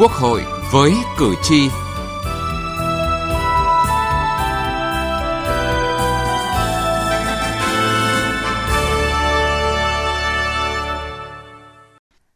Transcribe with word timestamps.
Quốc 0.00 0.12
hội 0.12 0.42
với 0.72 0.92
cử 1.18 1.34
tri. 1.42 1.68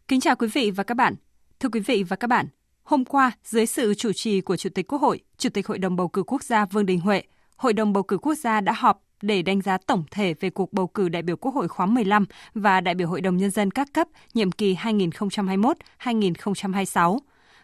Kính 0.08 0.20
chào 0.20 0.36
quý 0.36 0.48
vị 0.54 0.70
và 0.70 0.84
các 0.84 0.94
bạn. 0.94 1.14
Thưa 1.60 1.68
quý 1.68 1.80
vị 1.80 2.02
và 2.02 2.16
các 2.16 2.28
bạn, 2.28 2.46
hôm 2.82 3.04
qua 3.04 3.32
dưới 3.44 3.66
sự 3.66 3.94
chủ 3.94 4.12
trì 4.12 4.40
của 4.40 4.56
Chủ 4.56 4.70
tịch 4.74 4.88
Quốc 4.88 5.02
hội, 5.02 5.20
Chủ 5.38 5.48
tịch 5.48 5.66
Hội 5.66 5.78
đồng 5.78 5.96
bầu 5.96 6.08
cử 6.08 6.22
quốc 6.22 6.42
gia 6.42 6.64
Vương 6.64 6.86
Đình 6.86 7.00
Huệ, 7.00 7.22
Hội 7.56 7.72
đồng 7.72 7.92
bầu 7.92 8.02
cử 8.02 8.18
quốc 8.18 8.34
gia 8.34 8.60
đã 8.60 8.72
họp 8.72 9.02
để 9.22 9.42
đánh 9.42 9.60
giá 9.60 9.78
tổng 9.86 10.04
thể 10.10 10.34
về 10.40 10.50
cuộc 10.50 10.72
bầu 10.72 10.86
cử 10.86 11.08
đại 11.08 11.22
biểu 11.22 11.36
Quốc 11.36 11.54
hội 11.54 11.68
khóa 11.68 11.86
15 11.86 12.26
và 12.54 12.80
đại 12.80 12.94
biểu 12.94 13.08
Hội 13.08 13.20
đồng 13.20 13.36
Nhân 13.36 13.50
dân 13.50 13.70
các 13.70 13.88
cấp 13.92 14.08
nhiệm 14.34 14.52
kỳ 14.52 14.74
2021-2026. 14.74 17.18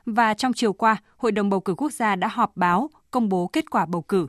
Và 0.07 0.35
trong 0.35 0.53
chiều 0.53 0.73
qua, 0.73 0.97
Hội 1.17 1.33
đồng 1.33 1.51
bầu 1.51 1.61
cử 1.61 1.75
quốc 1.75 1.93
gia 1.93 2.17
đã 2.17 2.29
họp 2.29 2.57
báo 2.57 2.91
công 3.11 3.29
bố 3.29 3.47
kết 3.47 3.71
quả 3.71 3.87
bầu 3.87 4.03
cử. 4.03 4.27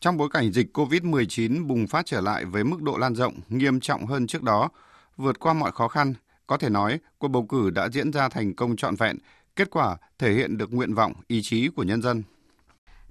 Trong 0.00 0.16
bối 0.16 0.28
cảnh 0.32 0.52
dịch 0.52 0.76
COVID-19 0.78 1.66
bùng 1.66 1.86
phát 1.86 2.06
trở 2.06 2.20
lại 2.20 2.44
với 2.44 2.64
mức 2.64 2.82
độ 2.82 2.96
lan 2.98 3.14
rộng 3.14 3.34
nghiêm 3.48 3.80
trọng 3.80 4.06
hơn 4.06 4.26
trước 4.26 4.42
đó, 4.42 4.68
vượt 5.16 5.40
qua 5.40 5.52
mọi 5.52 5.72
khó 5.72 5.88
khăn, 5.88 6.14
có 6.46 6.56
thể 6.56 6.68
nói 6.68 6.98
cuộc 7.18 7.28
bầu 7.28 7.46
cử 7.46 7.70
đã 7.70 7.88
diễn 7.88 8.12
ra 8.12 8.28
thành 8.28 8.54
công 8.54 8.76
trọn 8.76 8.94
vẹn, 8.96 9.18
kết 9.56 9.70
quả 9.70 9.96
thể 10.18 10.32
hiện 10.32 10.58
được 10.58 10.72
nguyện 10.72 10.94
vọng, 10.94 11.12
ý 11.26 11.40
chí 11.42 11.68
của 11.68 11.82
nhân 11.82 12.02
dân. 12.02 12.22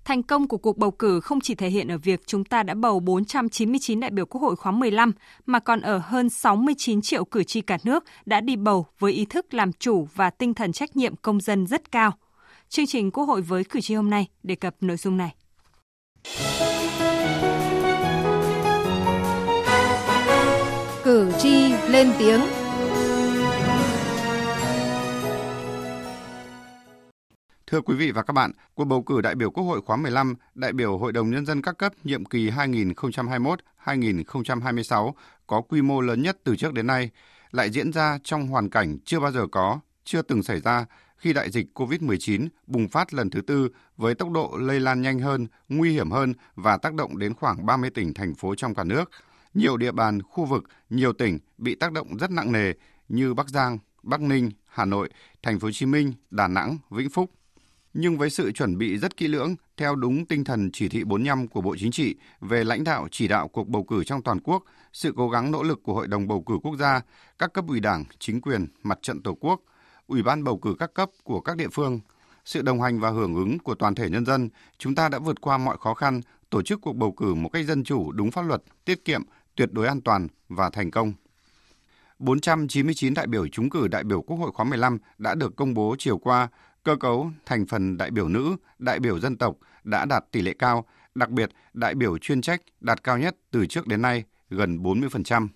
Thành 0.07 0.23
công 0.23 0.47
của 0.47 0.57
cuộc 0.57 0.77
bầu 0.77 0.91
cử 0.91 1.19
không 1.19 1.41
chỉ 1.41 1.55
thể 1.55 1.69
hiện 1.69 1.87
ở 1.87 1.97
việc 1.97 2.21
chúng 2.25 2.43
ta 2.43 2.63
đã 2.63 2.73
bầu 2.73 2.99
499 2.99 3.99
đại 3.99 4.09
biểu 4.09 4.25
Quốc 4.25 4.41
hội 4.41 4.55
khóa 4.55 4.71
15, 4.71 5.11
mà 5.45 5.59
còn 5.59 5.81
ở 5.81 5.97
hơn 5.97 6.29
69 6.29 7.01
triệu 7.01 7.25
cử 7.25 7.43
tri 7.43 7.61
cả 7.61 7.77
nước 7.83 8.03
đã 8.25 8.41
đi 8.41 8.55
bầu 8.55 8.85
với 8.99 9.11
ý 9.11 9.25
thức 9.25 9.53
làm 9.53 9.73
chủ 9.73 10.07
và 10.15 10.29
tinh 10.29 10.53
thần 10.53 10.71
trách 10.71 10.97
nhiệm 10.97 11.15
công 11.15 11.41
dân 11.41 11.67
rất 11.67 11.91
cao. 11.91 12.11
Chương 12.69 12.85
trình 12.85 13.11
Quốc 13.11 13.25
hội 13.25 13.41
với 13.41 13.63
cử 13.63 13.81
tri 13.81 13.93
hôm 13.95 14.09
nay 14.09 14.27
đề 14.43 14.55
cập 14.55 14.75
nội 14.81 14.97
dung 14.97 15.17
này. 15.17 15.35
Cử 21.03 21.31
tri 21.39 21.73
lên 21.87 22.11
tiếng 22.19 22.41
Thưa 27.71 27.81
quý 27.81 27.95
vị 27.95 28.11
và 28.11 28.23
các 28.23 28.33
bạn, 28.33 28.51
cuộc 28.75 28.85
bầu 28.85 29.03
cử 29.03 29.21
đại 29.21 29.35
biểu 29.35 29.51
Quốc 29.51 29.63
hội 29.63 29.81
khóa 29.81 29.95
15, 29.95 30.35
đại 30.55 30.73
biểu 30.73 30.97
Hội 30.97 31.11
đồng 31.11 31.29
Nhân 31.29 31.45
dân 31.45 31.61
các 31.61 31.77
cấp 31.77 31.93
nhiệm 32.03 32.25
kỳ 32.25 32.49
2021-2026 32.49 35.11
có 35.47 35.61
quy 35.61 35.81
mô 35.81 36.01
lớn 36.01 36.21
nhất 36.21 36.37
từ 36.43 36.55
trước 36.55 36.73
đến 36.73 36.87
nay, 36.87 37.09
lại 37.51 37.69
diễn 37.69 37.91
ra 37.91 38.19
trong 38.23 38.47
hoàn 38.47 38.69
cảnh 38.69 38.97
chưa 39.05 39.19
bao 39.19 39.31
giờ 39.31 39.47
có, 39.51 39.79
chưa 40.03 40.21
từng 40.21 40.43
xảy 40.43 40.61
ra 40.61 40.85
khi 41.17 41.33
đại 41.33 41.51
dịch 41.51 41.67
COVID-19 41.73 42.47
bùng 42.67 42.89
phát 42.89 43.13
lần 43.13 43.29
thứ 43.29 43.41
tư 43.41 43.69
với 43.97 44.15
tốc 44.15 44.31
độ 44.31 44.57
lây 44.59 44.79
lan 44.79 45.01
nhanh 45.01 45.19
hơn, 45.19 45.47
nguy 45.69 45.91
hiểm 45.91 46.11
hơn 46.11 46.33
và 46.55 46.77
tác 46.77 46.93
động 46.93 47.17
đến 47.17 47.33
khoảng 47.33 47.65
30 47.65 47.89
tỉnh, 47.89 48.13
thành 48.13 48.35
phố 48.35 48.55
trong 48.55 48.75
cả 48.75 48.83
nước. 48.83 49.11
Nhiều 49.53 49.77
địa 49.77 49.91
bàn, 49.91 50.21
khu 50.21 50.45
vực, 50.45 50.63
nhiều 50.89 51.13
tỉnh 51.13 51.39
bị 51.57 51.75
tác 51.75 51.91
động 51.91 52.17
rất 52.17 52.31
nặng 52.31 52.51
nề 52.51 52.73
như 53.07 53.33
Bắc 53.33 53.49
Giang, 53.49 53.77
Bắc 54.03 54.21
Ninh, 54.21 54.51
Hà 54.65 54.85
Nội, 54.85 55.09
Thành 55.43 55.59
phố 55.59 55.67
Hồ 55.67 55.71
Chí 55.71 55.85
Minh, 55.85 56.13
Đà 56.31 56.47
Nẵng, 56.47 56.77
Vĩnh 56.89 57.09
Phúc, 57.09 57.31
nhưng 57.99 58.17
với 58.17 58.29
sự 58.29 58.51
chuẩn 58.51 58.77
bị 58.77 58.97
rất 58.97 59.17
kỹ 59.17 59.27
lưỡng 59.27 59.55
theo 59.77 59.95
đúng 59.95 60.25
tinh 60.25 60.43
thần 60.43 60.69
chỉ 60.73 60.89
thị 60.89 61.03
45 61.03 61.47
của 61.47 61.61
Bộ 61.61 61.75
Chính 61.79 61.91
trị 61.91 62.15
về 62.41 62.63
lãnh 62.63 62.83
đạo 62.83 63.07
chỉ 63.11 63.27
đạo 63.27 63.47
cuộc 63.47 63.67
bầu 63.67 63.83
cử 63.83 64.03
trong 64.03 64.21
toàn 64.21 64.39
quốc, 64.39 64.63
sự 64.93 65.13
cố 65.15 65.29
gắng 65.29 65.51
nỗ 65.51 65.63
lực 65.63 65.83
của 65.83 65.93
Hội 65.93 66.07
đồng 66.07 66.27
bầu 66.27 66.41
cử 66.41 66.53
quốc 66.63 66.75
gia, 66.79 67.01
các 67.39 67.53
cấp 67.53 67.65
ủy 67.67 67.79
Đảng, 67.79 68.03
chính 68.19 68.41
quyền, 68.41 68.67
mặt 68.83 68.99
trận 69.01 69.21
Tổ 69.21 69.33
quốc, 69.39 69.61
Ủy 70.07 70.23
ban 70.23 70.43
bầu 70.43 70.57
cử 70.57 70.75
các 70.79 70.93
cấp 70.93 71.09
của 71.23 71.41
các 71.41 71.57
địa 71.57 71.67
phương, 71.73 71.99
sự 72.45 72.61
đồng 72.61 72.81
hành 72.81 72.99
và 72.99 73.09
hưởng 73.09 73.35
ứng 73.35 73.59
của 73.59 73.75
toàn 73.75 73.95
thể 73.95 74.09
nhân 74.09 74.25
dân, 74.25 74.49
chúng 74.77 74.95
ta 74.95 75.09
đã 75.09 75.19
vượt 75.19 75.41
qua 75.41 75.57
mọi 75.57 75.77
khó 75.79 75.93
khăn, 75.93 76.21
tổ 76.49 76.61
chức 76.61 76.81
cuộc 76.81 76.95
bầu 76.95 77.11
cử 77.11 77.33
một 77.33 77.49
cách 77.49 77.65
dân 77.65 77.83
chủ, 77.83 78.11
đúng 78.11 78.31
pháp 78.31 78.41
luật, 78.41 78.63
tiết 78.85 79.05
kiệm, 79.05 79.23
tuyệt 79.55 79.69
đối 79.71 79.87
an 79.87 80.01
toàn 80.01 80.27
và 80.49 80.69
thành 80.69 80.91
công. 80.91 81.13
499 82.19 83.13
đại 83.13 83.27
biểu 83.27 83.47
trúng 83.47 83.69
cử 83.69 83.87
đại 83.87 84.03
biểu 84.03 84.21
Quốc 84.21 84.37
hội 84.37 84.51
khóa 84.51 84.65
15 84.65 84.97
đã 85.17 85.35
được 85.35 85.55
công 85.55 85.73
bố 85.73 85.95
chiều 85.99 86.17
qua 86.17 86.47
Cơ 86.87 86.95
cấu 86.95 87.31
thành 87.45 87.65
phần 87.65 87.97
đại 87.97 88.11
biểu 88.11 88.27
nữ, 88.27 88.55
đại 88.79 88.99
biểu 88.99 89.19
dân 89.19 89.37
tộc 89.37 89.55
đã 89.83 90.05
đạt 90.05 90.23
tỷ 90.31 90.41
lệ 90.41 90.53
cao, 90.59 90.85
đặc 91.15 91.29
biệt 91.29 91.49
đại 91.73 91.95
biểu 91.95 92.17
chuyên 92.17 92.41
trách 92.41 92.61
đạt 92.81 93.03
cao 93.03 93.17
nhất 93.17 93.35
từ 93.51 93.65
trước 93.65 93.87
đến 93.87 94.01
nay, 94.01 94.23
gần 94.49 94.77
40%. 94.83 95.47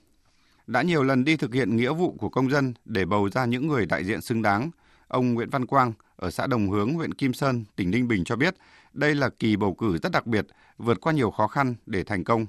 Đã 0.67 0.81
nhiều 0.81 1.03
lần 1.03 1.23
đi 1.23 1.37
thực 1.37 1.53
hiện 1.53 1.75
nghĩa 1.75 1.93
vụ 1.93 2.15
của 2.19 2.29
công 2.29 2.49
dân 2.49 2.73
để 2.85 3.05
bầu 3.05 3.29
ra 3.29 3.45
những 3.45 3.67
người 3.67 3.85
đại 3.85 4.03
diện 4.03 4.21
xứng 4.21 4.41
đáng, 4.41 4.71
ông 5.07 5.33
Nguyễn 5.33 5.49
Văn 5.49 5.65
Quang 5.65 5.93
ở 6.15 6.31
xã 6.31 6.47
Đồng 6.47 6.69
Hướng, 6.69 6.93
huyện 6.93 7.13
Kim 7.13 7.33
Sơn, 7.33 7.65
tỉnh 7.75 7.91
Ninh 7.91 8.07
Bình 8.07 8.23
cho 8.23 8.35
biết, 8.35 8.55
đây 8.93 9.15
là 9.15 9.29
kỳ 9.29 9.55
bầu 9.55 9.73
cử 9.73 9.97
rất 9.97 10.11
đặc 10.11 10.27
biệt, 10.27 10.45
vượt 10.77 11.01
qua 11.01 11.13
nhiều 11.13 11.31
khó 11.31 11.47
khăn 11.47 11.75
để 11.85 12.03
thành 12.03 12.23
công. 12.23 12.45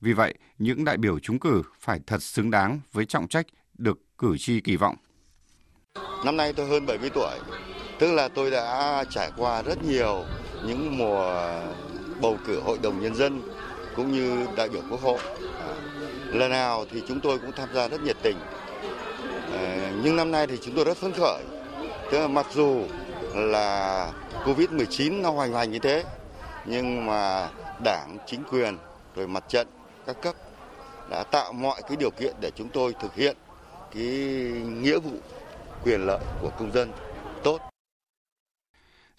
Vì 0.00 0.12
vậy, 0.12 0.34
những 0.58 0.84
đại 0.84 0.96
biểu 0.96 1.18
trúng 1.18 1.38
cử 1.38 1.62
phải 1.80 2.00
thật 2.06 2.22
xứng 2.22 2.50
đáng 2.50 2.80
với 2.92 3.04
trọng 3.04 3.28
trách 3.28 3.46
được 3.78 3.98
cử 4.18 4.36
tri 4.38 4.60
kỳ 4.60 4.76
vọng. 4.76 4.96
Năm 6.24 6.36
nay 6.36 6.52
tôi 6.52 6.68
hơn 6.68 6.86
70 6.86 7.10
tuổi, 7.14 7.38
Tức 8.02 8.12
là 8.12 8.28
tôi 8.28 8.50
đã 8.50 9.04
trải 9.10 9.30
qua 9.36 9.62
rất 9.62 9.84
nhiều 9.84 10.24
những 10.66 10.98
mùa 10.98 11.50
bầu 12.20 12.36
cử 12.46 12.60
hội 12.60 12.78
đồng 12.82 13.02
nhân 13.02 13.14
dân 13.14 13.42
cũng 13.96 14.12
như 14.12 14.46
đại 14.56 14.68
biểu 14.68 14.82
quốc 14.90 15.00
hội. 15.00 15.18
À, 15.60 15.74
lần 16.32 16.50
nào 16.50 16.84
thì 16.90 17.02
chúng 17.08 17.20
tôi 17.20 17.38
cũng 17.38 17.52
tham 17.52 17.68
gia 17.74 17.88
rất 17.88 18.02
nhiệt 18.02 18.16
tình. 18.22 18.36
À, 19.52 19.92
nhưng 20.02 20.16
năm 20.16 20.30
nay 20.30 20.46
thì 20.46 20.58
chúng 20.62 20.74
tôi 20.74 20.84
rất 20.84 20.96
phấn 20.96 21.12
khởi. 21.12 21.42
Tức 22.10 22.18
là 22.18 22.28
mặc 22.28 22.46
dù 22.54 22.82
là 23.34 24.12
Covid-19 24.44 25.20
nó 25.20 25.30
hoành 25.30 25.52
hành 25.52 25.70
như 25.70 25.78
thế, 25.78 26.04
nhưng 26.64 27.06
mà 27.06 27.48
đảng, 27.84 28.18
chính 28.26 28.42
quyền, 28.50 28.76
rồi 29.16 29.28
mặt 29.28 29.44
trận, 29.48 29.66
các 30.06 30.22
cấp 30.22 30.34
đã 31.10 31.24
tạo 31.24 31.52
mọi 31.52 31.82
cái 31.88 31.96
điều 31.96 32.10
kiện 32.10 32.34
để 32.40 32.50
chúng 32.56 32.68
tôi 32.68 32.94
thực 33.00 33.14
hiện 33.14 33.36
cái 33.94 34.04
nghĩa 34.82 34.98
vụ 34.98 35.16
quyền 35.84 36.06
lợi 36.06 36.20
của 36.40 36.50
công 36.58 36.72
dân 36.72 36.92
tốt. 37.42 37.71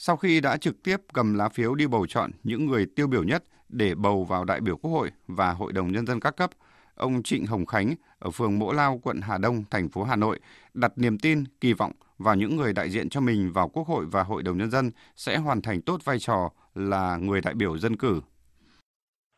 Sau 0.06 0.18
khi 0.18 0.42
đã 0.42 0.58
trực 0.58 0.84
tiếp 0.84 0.98
cầm 1.14 1.34
lá 1.34 1.50
phiếu 1.50 1.76
đi 1.76 1.88
bầu 1.88 2.06
chọn 2.08 2.32
những 2.44 2.66
người 2.66 2.86
tiêu 2.96 3.08
biểu 3.08 3.24
nhất 3.24 3.44
để 3.70 3.96
bầu 3.96 4.24
vào 4.24 4.46
đại 4.46 4.60
biểu 4.62 4.78
Quốc 4.78 4.92
hội 4.92 5.10
và 5.28 5.52
Hội 5.52 5.72
đồng 5.74 5.92
Nhân 5.92 6.06
dân 6.06 6.20
các 6.20 6.38
cấp, 6.38 6.50
ông 6.96 7.24
Trịnh 7.24 7.46
Hồng 7.46 7.66
Khánh 7.66 7.94
ở 8.20 8.30
phường 8.32 8.60
Mỗ 8.60 8.72
Lao, 8.72 9.00
quận 9.04 9.18
Hà 9.24 9.38
Đông, 9.38 9.64
thành 9.72 9.90
phố 9.90 10.04
Hà 10.04 10.16
Nội 10.16 10.40
đặt 10.74 10.92
niềm 10.96 11.18
tin, 11.18 11.44
kỳ 11.62 11.74
vọng 11.74 11.92
vào 12.18 12.36
những 12.36 12.56
người 12.56 12.74
đại 12.74 12.90
diện 12.90 13.10
cho 13.10 13.22
mình 13.22 13.52
vào 13.54 13.68
Quốc 13.74 13.88
hội 13.88 14.06
và 14.12 14.24
Hội 14.24 14.44
đồng 14.44 14.58
Nhân 14.58 14.72
dân 14.72 14.92
sẽ 15.16 15.38
hoàn 15.38 15.62
thành 15.62 15.82
tốt 15.82 15.98
vai 16.04 16.20
trò 16.20 16.50
là 16.76 17.18
người 17.22 17.42
đại 17.46 17.54
biểu 17.54 17.78
dân 17.78 17.98
cử. 17.98 18.22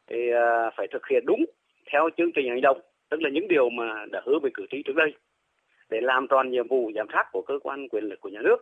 Thì 0.09 0.17
à, 0.33 0.69
phải 0.77 0.87
thực 0.93 1.01
hiện 1.11 1.23
đúng 1.25 1.45
theo 1.91 2.09
chương 2.17 2.31
trình 2.35 2.49
hành 2.49 2.61
động, 2.61 2.81
tức 3.09 3.21
là 3.21 3.29
những 3.33 3.47
điều 3.47 3.69
mà 3.69 4.05
đã 4.11 4.21
hứa 4.25 4.39
với 4.41 4.51
cử 4.53 4.65
tri 4.71 4.77
trước 4.85 4.95
đây 4.95 5.13
để 5.89 5.97
làm 6.01 6.27
tròn 6.29 6.51
nhiệm 6.51 6.67
vụ 6.67 6.91
giám 6.95 7.07
sát 7.13 7.23
của 7.31 7.43
cơ 7.47 7.53
quan 7.63 7.89
quyền 7.89 8.03
lực 8.03 8.19
của 8.21 8.29
nhà 8.29 8.41
nước. 8.43 8.57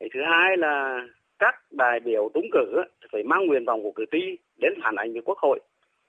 Thì 0.00 0.06
thứ 0.14 0.20
hai 0.30 0.56
là 0.56 1.00
các 1.38 1.54
đại 1.70 2.00
biểu 2.00 2.30
trúng 2.34 2.46
cử 2.52 2.82
phải 3.12 3.22
mang 3.22 3.46
nguyện 3.46 3.64
vọng 3.64 3.82
của 3.82 3.92
cử 3.92 4.04
tri 4.12 4.38
đến 4.56 4.72
phản 4.82 4.94
ánh 4.96 5.12
với 5.12 5.22
quốc 5.24 5.38
hội 5.38 5.60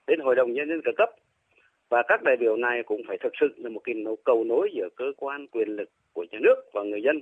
đến 0.07 0.19
hội 0.23 0.35
đồng 0.35 0.53
nhân 0.53 0.67
dân 0.69 0.81
các 0.85 0.95
cấp 0.97 1.09
và 1.89 2.03
các 2.07 2.23
đại 2.23 2.35
biểu 2.39 2.57
này 2.57 2.83
cũng 2.85 3.01
phải 3.07 3.17
thực 3.23 3.33
sự 3.39 3.47
là 3.57 3.69
một 3.69 3.81
cái 3.83 3.95
cầu 4.25 4.43
nối 4.43 4.69
giữa 4.75 4.87
cơ 4.95 5.05
quan 5.17 5.47
quyền 5.47 5.67
lực 5.67 5.89
của 6.13 6.25
nhà 6.31 6.39
nước 6.41 6.55
và 6.73 6.81
người 6.83 7.01
dân. 7.05 7.21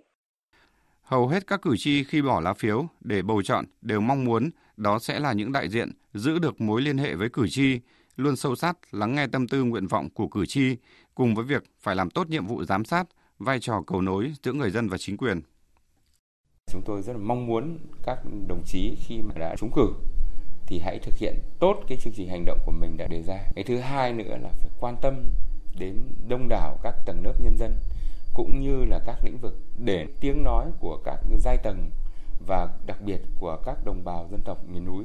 Hầu 1.03 1.27
hết 1.27 1.47
các 1.47 1.61
cử 1.61 1.75
tri 1.77 2.03
khi 2.03 2.21
bỏ 2.21 2.41
lá 2.41 2.53
phiếu 2.53 2.85
để 3.01 3.21
bầu 3.21 3.41
chọn 3.41 3.65
đều 3.81 4.01
mong 4.01 4.25
muốn 4.25 4.49
đó 4.77 4.99
sẽ 4.99 5.19
là 5.19 5.33
những 5.33 5.51
đại 5.51 5.69
diện 5.69 5.89
giữ 6.13 6.39
được 6.39 6.61
mối 6.61 6.81
liên 6.81 6.97
hệ 6.97 7.15
với 7.15 7.29
cử 7.33 7.47
tri, 7.49 7.79
luôn 8.15 8.35
sâu 8.35 8.55
sát 8.55 8.77
lắng 8.91 9.15
nghe 9.15 9.27
tâm 9.31 9.47
tư 9.47 9.63
nguyện 9.63 9.87
vọng 9.87 10.09
của 10.13 10.27
cử 10.27 10.45
tri, 10.45 10.75
cùng 11.15 11.35
với 11.35 11.45
việc 11.45 11.63
phải 11.79 11.95
làm 11.95 12.09
tốt 12.09 12.29
nhiệm 12.29 12.45
vụ 12.45 12.63
giám 12.63 12.85
sát, 12.85 13.03
vai 13.39 13.59
trò 13.59 13.83
cầu 13.87 14.01
nối 14.01 14.31
giữa 14.43 14.53
người 14.53 14.69
dân 14.69 14.89
và 14.89 14.97
chính 14.97 15.17
quyền. 15.17 15.41
Chúng 16.73 16.81
tôi 16.81 17.01
rất 17.01 17.13
là 17.13 17.19
mong 17.19 17.45
muốn 17.47 17.77
các 18.03 18.19
đồng 18.47 18.63
chí 18.65 18.95
khi 18.95 19.21
mà 19.21 19.33
đã 19.35 19.55
trúng 19.55 19.71
cử 19.75 19.93
thì 20.67 20.79
hãy 20.79 20.99
thực 20.99 21.17
hiện 21.17 21.39
tốt 21.59 21.75
cái 21.87 21.97
chương 21.97 22.13
trình 22.15 22.29
hành 22.29 22.45
động 22.45 22.59
của 22.65 22.71
mình 22.71 22.97
đã 22.97 23.07
đề 23.07 23.21
ra. 23.21 23.39
Cái 23.55 23.63
thứ 23.63 23.77
hai 23.77 24.13
nữa 24.13 24.37
là 24.41 24.49
phải 24.49 24.71
quan 24.79 24.95
tâm 25.01 25.13
đến 25.79 25.97
đông 26.27 26.49
đảo 26.49 26.79
các 26.83 26.95
tầng 27.05 27.25
lớp 27.25 27.33
nhân 27.39 27.57
dân 27.57 27.77
cũng 28.33 28.59
như 28.59 28.85
là 28.85 28.99
các 29.05 29.15
lĩnh 29.23 29.37
vực 29.37 29.57
để 29.77 30.07
tiếng 30.19 30.43
nói 30.43 30.65
của 30.79 30.97
các 31.05 31.19
giai 31.37 31.57
tầng 31.57 31.89
và 32.47 32.69
đặc 32.85 33.01
biệt 33.01 33.21
của 33.39 33.57
các 33.65 33.85
đồng 33.85 34.03
bào 34.03 34.27
dân 34.31 34.41
tộc 34.41 34.57
miền 34.67 34.85
núi 34.85 35.03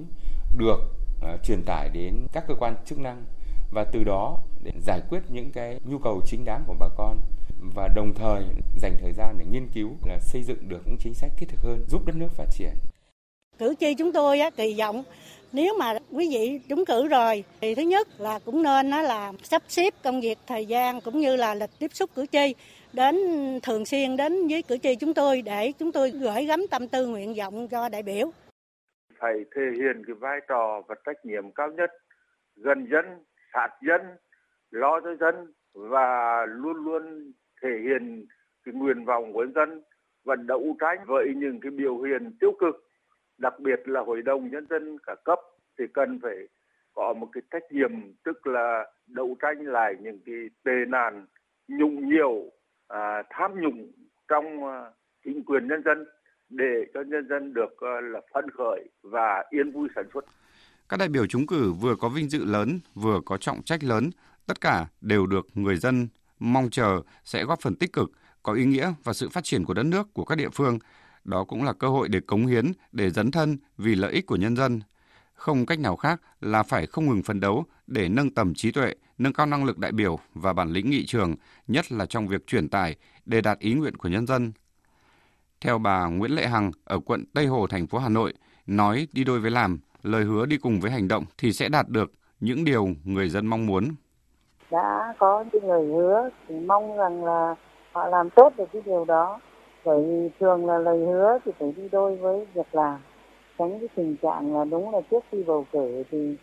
được 0.56 0.78
uh, 1.18 1.42
truyền 1.44 1.62
tải 1.62 1.88
đến 1.88 2.26
các 2.32 2.44
cơ 2.48 2.54
quan 2.54 2.74
chức 2.86 2.98
năng 2.98 3.24
và 3.70 3.84
từ 3.84 4.04
đó 4.04 4.38
để 4.62 4.72
giải 4.80 5.00
quyết 5.10 5.22
những 5.28 5.52
cái 5.52 5.80
nhu 5.84 5.98
cầu 5.98 6.20
chính 6.26 6.44
đáng 6.44 6.64
của 6.66 6.74
bà 6.78 6.88
con 6.96 7.20
và 7.60 7.88
đồng 7.88 8.14
thời 8.14 8.44
dành 8.76 8.96
thời 9.00 9.12
gian 9.12 9.38
để 9.38 9.44
nghiên 9.44 9.68
cứu 9.74 9.90
là 10.06 10.18
xây 10.20 10.42
dựng 10.42 10.68
được 10.68 10.80
những 10.86 10.96
chính 10.98 11.14
sách 11.14 11.30
thiết 11.36 11.46
thực 11.48 11.60
hơn 11.60 11.84
giúp 11.88 12.06
đất 12.06 12.16
nước 12.16 12.28
phát 12.36 12.46
triển. 12.50 12.72
Cử 13.58 13.74
tri 13.80 13.94
chúng 13.94 14.12
tôi 14.12 14.40
á, 14.40 14.50
kỳ 14.50 14.76
vọng 14.78 15.04
nếu 15.52 15.74
mà 15.78 15.94
quý 16.10 16.28
vị 16.32 16.60
trúng 16.68 16.84
cử 16.84 17.08
rồi 17.08 17.44
thì 17.60 17.74
thứ 17.74 17.82
nhất 17.82 18.08
là 18.18 18.38
cũng 18.44 18.62
nên 18.62 18.90
là 18.90 19.32
sắp 19.42 19.62
xếp 19.68 19.94
công 20.04 20.20
việc 20.20 20.38
thời 20.46 20.66
gian 20.66 21.00
cũng 21.00 21.18
như 21.18 21.36
là 21.36 21.54
lịch 21.54 21.70
tiếp 21.78 21.94
xúc 21.94 22.10
cử 22.14 22.26
tri 22.26 22.54
đến 22.92 23.16
thường 23.62 23.84
xuyên 23.84 24.16
đến 24.16 24.48
với 24.48 24.62
cử 24.62 24.78
tri 24.78 24.94
chúng 24.94 25.14
tôi 25.14 25.42
để 25.42 25.72
chúng 25.78 25.92
tôi 25.92 26.10
gửi 26.10 26.44
gắm 26.44 26.60
tâm 26.70 26.88
tư 26.88 27.06
nguyện 27.06 27.34
vọng 27.34 27.68
cho 27.68 27.88
đại 27.88 28.02
biểu. 28.02 28.30
Phải 29.18 29.34
thể 29.54 29.62
hiện 29.76 30.02
cái 30.06 30.14
vai 30.14 30.38
trò 30.48 30.82
và 30.88 30.94
trách 31.06 31.24
nhiệm 31.24 31.50
cao 31.52 31.68
nhất, 31.68 31.90
gần 32.56 32.86
dân, 32.90 33.04
sát 33.54 33.68
dân, 33.88 34.00
lo 34.70 35.00
cho 35.00 35.16
dân 35.20 35.52
và 35.74 36.46
luôn 36.48 36.76
luôn 36.76 37.32
thể 37.62 37.70
hiện 37.82 38.26
cái 38.64 38.74
nguyện 38.74 39.04
vọng 39.04 39.32
của 39.32 39.46
dân 39.54 39.82
và 40.24 40.36
đấu 40.36 40.76
tranh 40.80 40.98
với 41.06 41.26
những 41.36 41.60
cái 41.60 41.70
biểu 41.70 42.02
hiện 42.02 42.36
tiêu 42.40 42.52
cực 42.60 42.88
đặc 43.38 43.60
biệt 43.60 43.80
là 43.84 44.00
hội 44.00 44.22
đồng 44.22 44.50
nhân 44.50 44.66
dân 44.70 44.98
cả 45.06 45.14
cấp 45.24 45.38
thì 45.78 45.84
cần 45.94 46.18
phải 46.22 46.36
có 46.94 47.14
một 47.14 47.28
cái 47.32 47.42
trách 47.50 47.72
nhiệm 47.72 47.90
tức 48.24 48.46
là 48.46 48.84
đấu 49.06 49.36
tranh 49.42 49.66
lại 49.66 49.94
những 50.00 50.18
cái 50.26 50.34
tệ 50.64 50.84
nạn 50.88 51.26
nhũng 51.68 52.08
nhiễu 52.08 52.50
à, 52.88 53.22
tham 53.30 53.60
nhũng 53.60 53.92
trong 54.28 54.66
à, 54.66 54.90
chính 55.24 55.44
quyền 55.44 55.68
nhân 55.68 55.82
dân 55.84 56.04
để 56.48 56.84
cho 56.94 57.00
nhân 57.00 57.28
dân 57.28 57.54
được 57.54 57.80
à, 57.80 58.00
là 58.02 58.20
phấn 58.34 58.50
khởi 58.50 58.88
và 59.02 59.44
yên 59.50 59.70
vui 59.72 59.88
sản 59.94 60.04
xuất. 60.14 60.24
Các 60.88 60.96
đại 60.96 61.08
biểu 61.08 61.26
trúng 61.26 61.46
cử 61.46 61.72
vừa 61.80 61.94
có 61.96 62.08
vinh 62.08 62.28
dự 62.28 62.44
lớn, 62.44 62.80
vừa 62.94 63.20
có 63.24 63.36
trọng 63.36 63.62
trách 63.62 63.84
lớn, 63.84 64.10
tất 64.46 64.60
cả 64.60 64.86
đều 65.00 65.26
được 65.26 65.46
người 65.54 65.76
dân 65.76 66.08
mong 66.38 66.70
chờ 66.70 67.02
sẽ 67.24 67.44
góp 67.44 67.60
phần 67.60 67.74
tích 67.74 67.92
cực, 67.92 68.10
có 68.42 68.52
ý 68.52 68.64
nghĩa 68.64 68.92
và 69.04 69.12
sự 69.12 69.28
phát 69.28 69.44
triển 69.44 69.64
của 69.64 69.74
đất 69.74 69.82
nước 69.82 70.14
của 70.14 70.24
các 70.24 70.34
địa 70.34 70.48
phương. 70.48 70.78
Đó 71.24 71.44
cũng 71.44 71.64
là 71.64 71.72
cơ 71.72 71.88
hội 71.88 72.08
để 72.08 72.20
cống 72.20 72.46
hiến, 72.46 72.72
để 72.92 73.10
dấn 73.10 73.30
thân 73.30 73.58
vì 73.78 73.94
lợi 73.94 74.12
ích 74.12 74.26
của 74.26 74.36
nhân 74.36 74.56
dân. 74.56 74.80
Không 75.34 75.66
cách 75.66 75.78
nào 75.78 75.96
khác 75.96 76.20
là 76.40 76.62
phải 76.62 76.86
không 76.86 77.06
ngừng 77.06 77.22
phấn 77.22 77.40
đấu 77.40 77.64
để 77.86 78.08
nâng 78.08 78.30
tầm 78.30 78.54
trí 78.54 78.72
tuệ, 78.72 78.94
nâng 79.18 79.32
cao 79.32 79.46
năng 79.46 79.64
lực 79.64 79.78
đại 79.78 79.92
biểu 79.92 80.18
và 80.34 80.52
bản 80.52 80.70
lĩnh 80.70 80.90
nghị 80.90 81.06
trường, 81.06 81.36
nhất 81.66 81.92
là 81.92 82.06
trong 82.06 82.28
việc 82.28 82.46
truyền 82.46 82.68
tải 82.68 82.96
để 83.26 83.40
đạt 83.40 83.58
ý 83.58 83.74
nguyện 83.74 83.96
của 83.96 84.08
nhân 84.08 84.26
dân. 84.26 84.52
Theo 85.60 85.78
bà 85.78 86.06
Nguyễn 86.06 86.30
Lệ 86.30 86.46
Hằng 86.46 86.70
ở 86.84 86.98
quận 86.98 87.24
Tây 87.34 87.46
Hồ, 87.46 87.66
thành 87.66 87.86
phố 87.86 87.98
Hà 87.98 88.08
Nội, 88.08 88.34
nói 88.66 89.08
đi 89.12 89.24
đôi 89.24 89.40
với 89.40 89.50
làm, 89.50 89.78
lời 90.02 90.24
hứa 90.24 90.46
đi 90.46 90.56
cùng 90.56 90.80
với 90.80 90.90
hành 90.90 91.08
động 91.08 91.24
thì 91.38 91.52
sẽ 91.52 91.68
đạt 91.68 91.88
được 91.88 92.12
những 92.40 92.64
điều 92.64 92.88
người 93.04 93.28
dân 93.28 93.46
mong 93.46 93.66
muốn. 93.66 93.94
Đã 94.70 95.14
có 95.18 95.44
những 95.52 95.68
lời 95.68 95.86
hứa 95.86 96.28
thì 96.48 96.54
mong 96.54 96.96
rằng 96.96 97.24
là 97.24 97.54
họ 97.92 98.08
làm 98.08 98.30
tốt 98.30 98.52
được 98.56 98.68
cái 98.72 98.82
điều 98.84 99.04
đó. 99.04 99.40
Bởi 99.84 100.04
vì 100.04 100.30
thường 100.40 100.66
là 100.66 100.78
lời 100.78 100.98
hứa 100.98 101.38
thì 101.44 101.52
phải 101.58 101.72
đi 101.76 101.88
đôi 101.92 102.16
với 102.16 102.46
việc 102.54 102.74
làm. 102.74 102.98
Tránh 103.58 103.78
cái 103.78 103.88
tình 103.94 104.16
trạng 104.22 104.56
là 104.56 104.64
đúng 104.64 104.94
là 104.94 105.00
trước 105.10 105.24
khi 105.30 105.42
bầu 105.42 105.64
cử 105.72 106.02
thì 106.10 106.36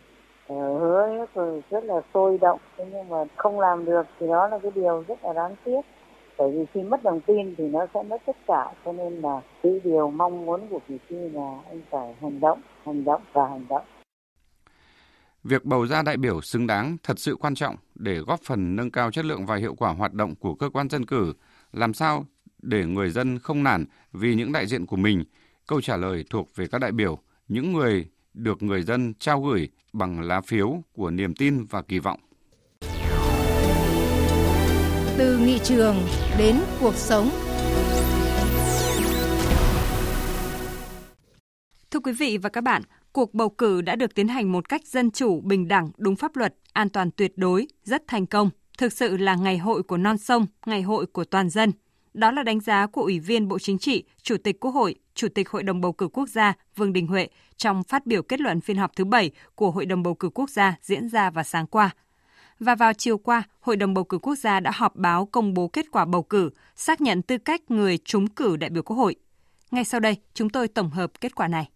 uh, 0.52 0.80
hứa 0.80 1.26
rồi 1.34 1.62
rất 1.70 1.84
là 1.84 2.00
sôi 2.14 2.38
động. 2.38 2.58
Thế 2.76 2.84
nhưng 2.92 3.08
mà 3.08 3.24
không 3.36 3.60
làm 3.60 3.84
được 3.84 4.06
thì 4.20 4.26
đó 4.26 4.48
là 4.48 4.58
cái 4.58 4.72
điều 4.74 5.04
rất 5.08 5.24
là 5.24 5.32
đáng 5.32 5.54
tiếc 5.64 5.80
bởi 6.38 6.50
vì 6.50 6.66
khi 6.72 6.82
mất 6.82 7.04
lòng 7.04 7.20
tin 7.20 7.54
thì 7.58 7.68
nó 7.68 7.86
sẽ 7.94 8.02
mất 8.02 8.22
tất 8.26 8.36
cả 8.46 8.72
cho 8.84 8.92
nên 8.92 9.20
là 9.20 9.40
cái 9.62 9.80
điều 9.84 10.10
mong 10.10 10.46
muốn 10.46 10.60
của 10.70 10.80
cử 10.88 10.96
tri 11.08 11.16
là 11.16 11.58
anh 11.68 11.80
phải 11.90 12.14
hành 12.20 12.40
động 12.40 12.60
hành 12.84 13.04
động 13.04 13.20
và 13.32 13.46
hành 13.46 13.66
động 13.68 13.82
Việc 15.48 15.64
bầu 15.64 15.86
ra 15.86 16.02
đại 16.02 16.16
biểu 16.16 16.40
xứng 16.40 16.66
đáng 16.66 16.96
thật 17.02 17.18
sự 17.18 17.36
quan 17.36 17.54
trọng 17.54 17.76
để 17.94 18.18
góp 18.18 18.40
phần 18.42 18.76
nâng 18.76 18.90
cao 18.90 19.10
chất 19.10 19.24
lượng 19.24 19.46
và 19.46 19.56
hiệu 19.56 19.74
quả 19.74 19.92
hoạt 19.92 20.12
động 20.12 20.34
của 20.34 20.54
cơ 20.54 20.70
quan 20.70 20.88
dân 20.88 21.06
cử, 21.06 21.32
làm 21.72 21.94
sao 21.94 22.26
để 22.62 22.84
người 22.84 23.10
dân 23.10 23.38
không 23.38 23.62
nản 23.62 23.84
vì 24.12 24.34
những 24.34 24.52
đại 24.52 24.66
diện 24.66 24.86
của 24.86 24.96
mình. 24.96 25.24
Câu 25.66 25.80
trả 25.80 25.96
lời 25.96 26.24
thuộc 26.30 26.56
về 26.56 26.66
các 26.66 26.78
đại 26.78 26.92
biểu, 26.92 27.18
những 27.48 27.72
người 27.72 28.08
được 28.34 28.62
người 28.62 28.82
dân 28.82 29.14
trao 29.14 29.42
gửi 29.42 29.68
bằng 29.92 30.20
lá 30.20 30.40
phiếu 30.40 30.82
của 30.92 31.10
niềm 31.10 31.34
tin 31.34 31.64
và 31.64 31.82
kỳ 31.82 31.98
vọng. 31.98 32.20
Từ 35.18 35.38
nghị 35.38 35.58
trường 35.64 35.96
đến 36.38 36.56
cuộc 36.80 36.94
sống. 36.94 37.30
Thưa 41.90 42.00
quý 42.00 42.12
vị 42.12 42.38
và 42.38 42.48
các 42.48 42.64
bạn, 42.64 42.82
cuộc 43.16 43.34
bầu 43.34 43.48
cử 43.48 43.80
đã 43.80 43.96
được 43.96 44.14
tiến 44.14 44.28
hành 44.28 44.52
một 44.52 44.68
cách 44.68 44.86
dân 44.86 45.10
chủ, 45.10 45.40
bình 45.40 45.68
đẳng, 45.68 45.90
đúng 45.96 46.16
pháp 46.16 46.36
luật, 46.36 46.54
an 46.72 46.88
toàn 46.88 47.10
tuyệt 47.10 47.32
đối, 47.36 47.66
rất 47.84 48.02
thành 48.06 48.26
công. 48.26 48.50
Thực 48.78 48.92
sự 48.92 49.16
là 49.16 49.34
ngày 49.34 49.58
hội 49.58 49.82
của 49.82 49.96
non 49.96 50.18
sông, 50.18 50.46
ngày 50.66 50.82
hội 50.82 51.06
của 51.06 51.24
toàn 51.24 51.50
dân. 51.50 51.72
Đó 52.14 52.30
là 52.30 52.42
đánh 52.42 52.60
giá 52.60 52.86
của 52.86 53.02
Ủy 53.02 53.20
viên 53.20 53.48
Bộ 53.48 53.58
Chính 53.58 53.78
trị, 53.78 54.04
Chủ 54.22 54.36
tịch 54.44 54.60
Quốc 54.60 54.70
hội, 54.70 54.94
Chủ 55.14 55.28
tịch 55.28 55.48
Hội 55.48 55.62
đồng 55.62 55.80
Bầu 55.80 55.92
cử 55.92 56.08
Quốc 56.08 56.28
gia 56.28 56.52
Vương 56.76 56.92
Đình 56.92 57.06
Huệ 57.06 57.28
trong 57.56 57.82
phát 57.84 58.06
biểu 58.06 58.22
kết 58.22 58.40
luận 58.40 58.60
phiên 58.60 58.76
họp 58.76 58.96
thứ 58.96 59.04
7 59.04 59.30
của 59.54 59.70
Hội 59.70 59.86
đồng 59.86 60.02
Bầu 60.02 60.14
cử 60.14 60.28
Quốc 60.34 60.50
gia 60.50 60.76
diễn 60.82 61.08
ra 61.08 61.30
vào 61.30 61.44
sáng 61.44 61.66
qua. 61.66 61.90
Và 62.60 62.74
vào 62.74 62.92
chiều 62.92 63.18
qua, 63.18 63.42
Hội 63.60 63.76
đồng 63.76 63.94
Bầu 63.94 64.04
cử 64.04 64.18
Quốc 64.18 64.34
gia 64.34 64.60
đã 64.60 64.70
họp 64.74 64.96
báo 64.96 65.26
công 65.26 65.54
bố 65.54 65.68
kết 65.68 65.86
quả 65.92 66.04
bầu 66.04 66.22
cử, 66.22 66.50
xác 66.76 67.00
nhận 67.00 67.22
tư 67.22 67.38
cách 67.38 67.70
người 67.70 67.98
trúng 67.98 68.26
cử 68.26 68.56
đại 68.56 68.70
biểu 68.70 68.82
Quốc 68.82 68.96
hội. 68.96 69.16
Ngay 69.70 69.84
sau 69.84 70.00
đây, 70.00 70.16
chúng 70.34 70.50
tôi 70.50 70.68
tổng 70.68 70.90
hợp 70.90 71.20
kết 71.20 71.34
quả 71.34 71.48
này. 71.48 71.68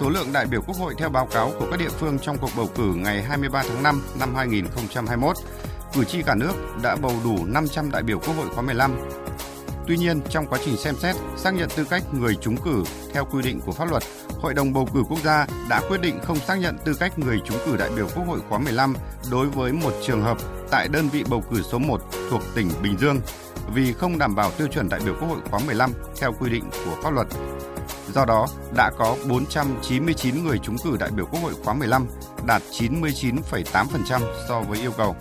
Số 0.00 0.08
lượng 0.08 0.32
đại 0.32 0.46
biểu 0.46 0.62
Quốc 0.66 0.76
hội 0.76 0.94
theo 0.98 1.08
báo 1.08 1.26
cáo 1.26 1.52
của 1.58 1.66
các 1.70 1.80
địa 1.80 1.88
phương 1.88 2.18
trong 2.18 2.36
cuộc 2.40 2.50
bầu 2.56 2.68
cử 2.74 2.94
ngày 2.96 3.22
23 3.22 3.62
tháng 3.68 3.82
5 3.82 4.02
năm 4.18 4.34
2021, 4.34 5.36
cử 5.94 6.04
tri 6.04 6.22
cả 6.22 6.34
nước 6.34 6.52
đã 6.82 6.96
bầu 6.96 7.12
đủ 7.24 7.44
500 7.46 7.90
đại 7.90 8.02
biểu 8.02 8.18
Quốc 8.18 8.34
hội 8.36 8.46
khóa 8.54 8.62
15. 8.62 8.96
Tuy 9.86 9.96
nhiên, 9.96 10.20
trong 10.28 10.46
quá 10.46 10.58
trình 10.64 10.76
xem 10.76 10.94
xét, 10.94 11.16
xác 11.36 11.54
nhận 11.54 11.68
tư 11.76 11.84
cách 11.90 12.02
người 12.14 12.34
trúng 12.34 12.56
cử 12.56 12.84
theo 13.12 13.24
quy 13.24 13.42
định 13.42 13.60
của 13.60 13.72
pháp 13.72 13.90
luật, 13.90 14.02
Hội 14.40 14.54
đồng 14.54 14.72
bầu 14.72 14.88
cử 14.94 15.02
quốc 15.08 15.18
gia 15.24 15.46
đã 15.68 15.80
quyết 15.88 16.00
định 16.00 16.20
không 16.24 16.38
xác 16.38 16.54
nhận 16.54 16.78
tư 16.84 16.94
cách 17.00 17.18
người 17.18 17.40
trúng 17.44 17.58
cử 17.66 17.76
đại 17.76 17.90
biểu 17.96 18.08
Quốc 18.16 18.24
hội 18.26 18.40
khóa 18.48 18.58
15 18.58 18.94
đối 19.30 19.46
với 19.46 19.72
một 19.72 19.92
trường 20.02 20.22
hợp 20.22 20.38
tại 20.70 20.88
đơn 20.88 21.08
vị 21.08 21.24
bầu 21.30 21.44
cử 21.50 21.62
số 21.62 21.78
1 21.78 22.00
thuộc 22.30 22.42
tỉnh 22.54 22.70
Bình 22.82 22.96
Dương 23.00 23.20
vì 23.74 23.92
không 23.92 24.18
đảm 24.18 24.34
bảo 24.34 24.50
tiêu 24.50 24.66
chuẩn 24.66 24.88
đại 24.88 25.00
biểu 25.04 25.14
Quốc 25.20 25.28
hội 25.28 25.38
khóa 25.50 25.60
15 25.66 25.92
theo 26.20 26.32
quy 26.32 26.50
định 26.50 26.64
của 26.84 26.96
pháp 27.02 27.10
luật. 27.10 27.26
Do 28.14 28.24
đó, 28.24 28.46
đã 28.76 28.90
có 28.98 29.16
499 29.28 30.44
người 30.44 30.58
trúng 30.58 30.78
cử 30.78 30.96
đại 31.00 31.10
biểu 31.10 31.26
Quốc 31.26 31.40
hội 31.42 31.52
khóa 31.64 31.74
15, 31.74 32.06
đạt 32.46 32.62
99,8% 32.70 34.20
so 34.48 34.60
với 34.60 34.78
yêu 34.80 34.92
cầu. 34.96 35.16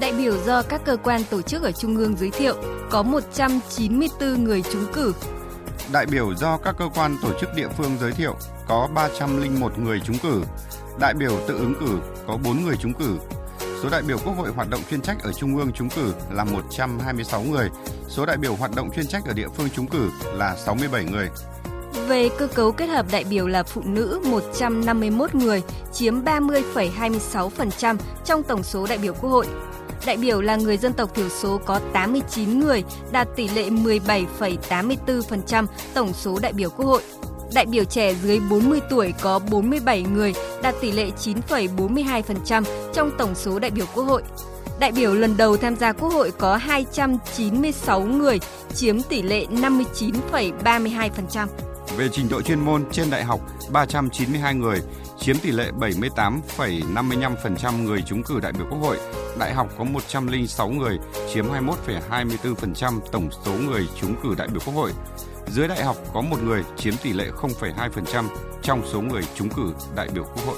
Đại 0.00 0.12
biểu 0.12 0.34
do 0.46 0.62
các 0.62 0.80
cơ 0.84 0.96
quan 0.96 1.24
tổ 1.30 1.42
chức 1.42 1.62
ở 1.62 1.72
Trung 1.72 1.96
ương 1.96 2.16
giới 2.16 2.30
thiệu 2.30 2.54
có 2.90 3.02
194 3.02 4.44
người 4.44 4.62
trúng 4.72 4.86
cử. 4.92 5.14
Đại 5.92 6.06
biểu 6.06 6.34
do 6.34 6.56
các 6.56 6.74
cơ 6.78 6.88
quan 6.94 7.16
tổ 7.22 7.28
chức 7.40 7.54
địa 7.56 7.68
phương 7.68 7.96
giới 8.00 8.12
thiệu 8.12 8.36
có 8.68 8.88
301 8.94 9.78
người 9.78 10.00
trúng 10.04 10.18
cử. 10.18 10.42
Đại 11.00 11.14
biểu 11.14 11.40
tự 11.48 11.58
ứng 11.58 11.74
cử 11.80 11.98
có 12.26 12.36
4 12.44 12.64
người 12.64 12.76
trúng 12.76 12.94
cử. 12.94 13.18
Số 13.82 13.88
đại 13.90 14.02
biểu 14.02 14.18
Quốc 14.24 14.32
hội 14.36 14.50
hoạt 14.50 14.70
động 14.70 14.80
chuyên 14.90 15.00
trách 15.00 15.16
ở 15.22 15.32
Trung 15.32 15.56
ương 15.56 15.72
trúng 15.72 15.88
cử 15.90 16.14
là 16.30 16.44
126 16.44 17.42
người. 17.42 17.68
Số 18.08 18.26
đại 18.26 18.36
biểu 18.36 18.54
hoạt 18.54 18.70
động 18.76 18.90
chuyên 18.96 19.06
trách 19.06 19.24
ở 19.26 19.32
địa 19.32 19.48
phương 19.56 19.70
trúng 19.70 19.86
cử 19.86 20.10
là 20.24 20.56
67 20.56 21.04
người. 21.04 21.28
Về 22.08 22.28
cơ 22.38 22.46
cấu 22.46 22.72
kết 22.72 22.86
hợp 22.86 23.06
đại 23.12 23.24
biểu 23.24 23.46
là 23.46 23.62
phụ 23.62 23.82
nữ 23.84 24.20
151 24.24 25.34
người, 25.34 25.62
chiếm 25.92 26.24
30,26% 26.24 27.96
trong 28.24 28.42
tổng 28.42 28.62
số 28.62 28.86
đại 28.86 28.98
biểu 28.98 29.14
Quốc 29.14 29.30
hội. 29.30 29.46
Đại 30.06 30.16
biểu 30.16 30.40
là 30.40 30.56
người 30.56 30.76
dân 30.76 30.92
tộc 30.92 31.14
thiểu 31.14 31.28
số 31.28 31.60
có 31.64 31.80
89 31.92 32.60
người, 32.60 32.84
đạt 33.12 33.28
tỷ 33.36 33.48
lệ 33.48 33.70
17,84% 33.70 35.66
tổng 35.94 36.12
số 36.12 36.38
đại 36.42 36.52
biểu 36.52 36.70
Quốc 36.70 36.86
hội. 36.86 37.02
Đại 37.54 37.66
biểu 37.66 37.84
trẻ 37.84 38.14
dưới 38.14 38.40
40 38.50 38.80
tuổi 38.90 39.14
có 39.20 39.38
47 39.50 40.02
người, 40.02 40.34
đạt 40.62 40.74
tỷ 40.80 40.92
lệ 40.92 41.10
9,42% 41.48 42.62
trong 42.92 43.10
tổng 43.18 43.34
số 43.34 43.58
đại 43.58 43.70
biểu 43.70 43.86
Quốc 43.94 44.04
hội. 44.04 44.22
Đại 44.80 44.92
biểu 44.92 45.14
lần 45.14 45.36
đầu 45.36 45.56
tham 45.56 45.76
gia 45.76 45.92
Quốc 45.92 46.12
hội 46.12 46.32
có 46.38 46.56
296 46.56 48.00
người, 48.00 48.40
chiếm 48.74 49.02
tỷ 49.02 49.22
lệ 49.22 49.46
59,32%. 49.50 51.46
Về 51.96 52.08
trình 52.12 52.28
độ 52.28 52.42
chuyên 52.42 52.60
môn 52.60 52.84
trên 52.92 53.10
đại 53.10 53.24
học 53.24 53.40
392 53.72 54.54
người, 54.54 54.80
chiếm 55.18 55.38
tỷ 55.38 55.50
lệ 55.50 55.70
78,55% 55.78 57.84
người 57.84 58.02
trúng 58.06 58.22
cử 58.22 58.40
đại 58.40 58.52
biểu 58.52 58.66
Quốc 58.70 58.78
hội. 58.78 58.98
Đại 59.38 59.54
học 59.54 59.68
có 59.78 59.84
106 59.84 60.68
người, 60.68 60.98
chiếm 61.32 61.44
21,24% 61.44 63.00
tổng 63.12 63.28
số 63.44 63.52
người 63.52 63.86
trúng 64.00 64.14
cử 64.22 64.34
đại 64.38 64.48
biểu 64.48 64.60
Quốc 64.66 64.74
hội. 64.74 64.92
Dưới 65.48 65.68
đại 65.68 65.84
học 65.84 65.96
có 66.14 66.20
một 66.20 66.36
người 66.42 66.62
chiếm 66.76 66.94
tỷ 67.02 67.12
lệ 67.12 67.30
0,2% 67.40 68.24
trong 68.62 68.82
số 68.92 69.00
người 69.00 69.22
trúng 69.34 69.50
cử 69.50 69.74
đại 69.96 70.08
biểu 70.14 70.24
Quốc 70.24 70.46
hội. 70.46 70.56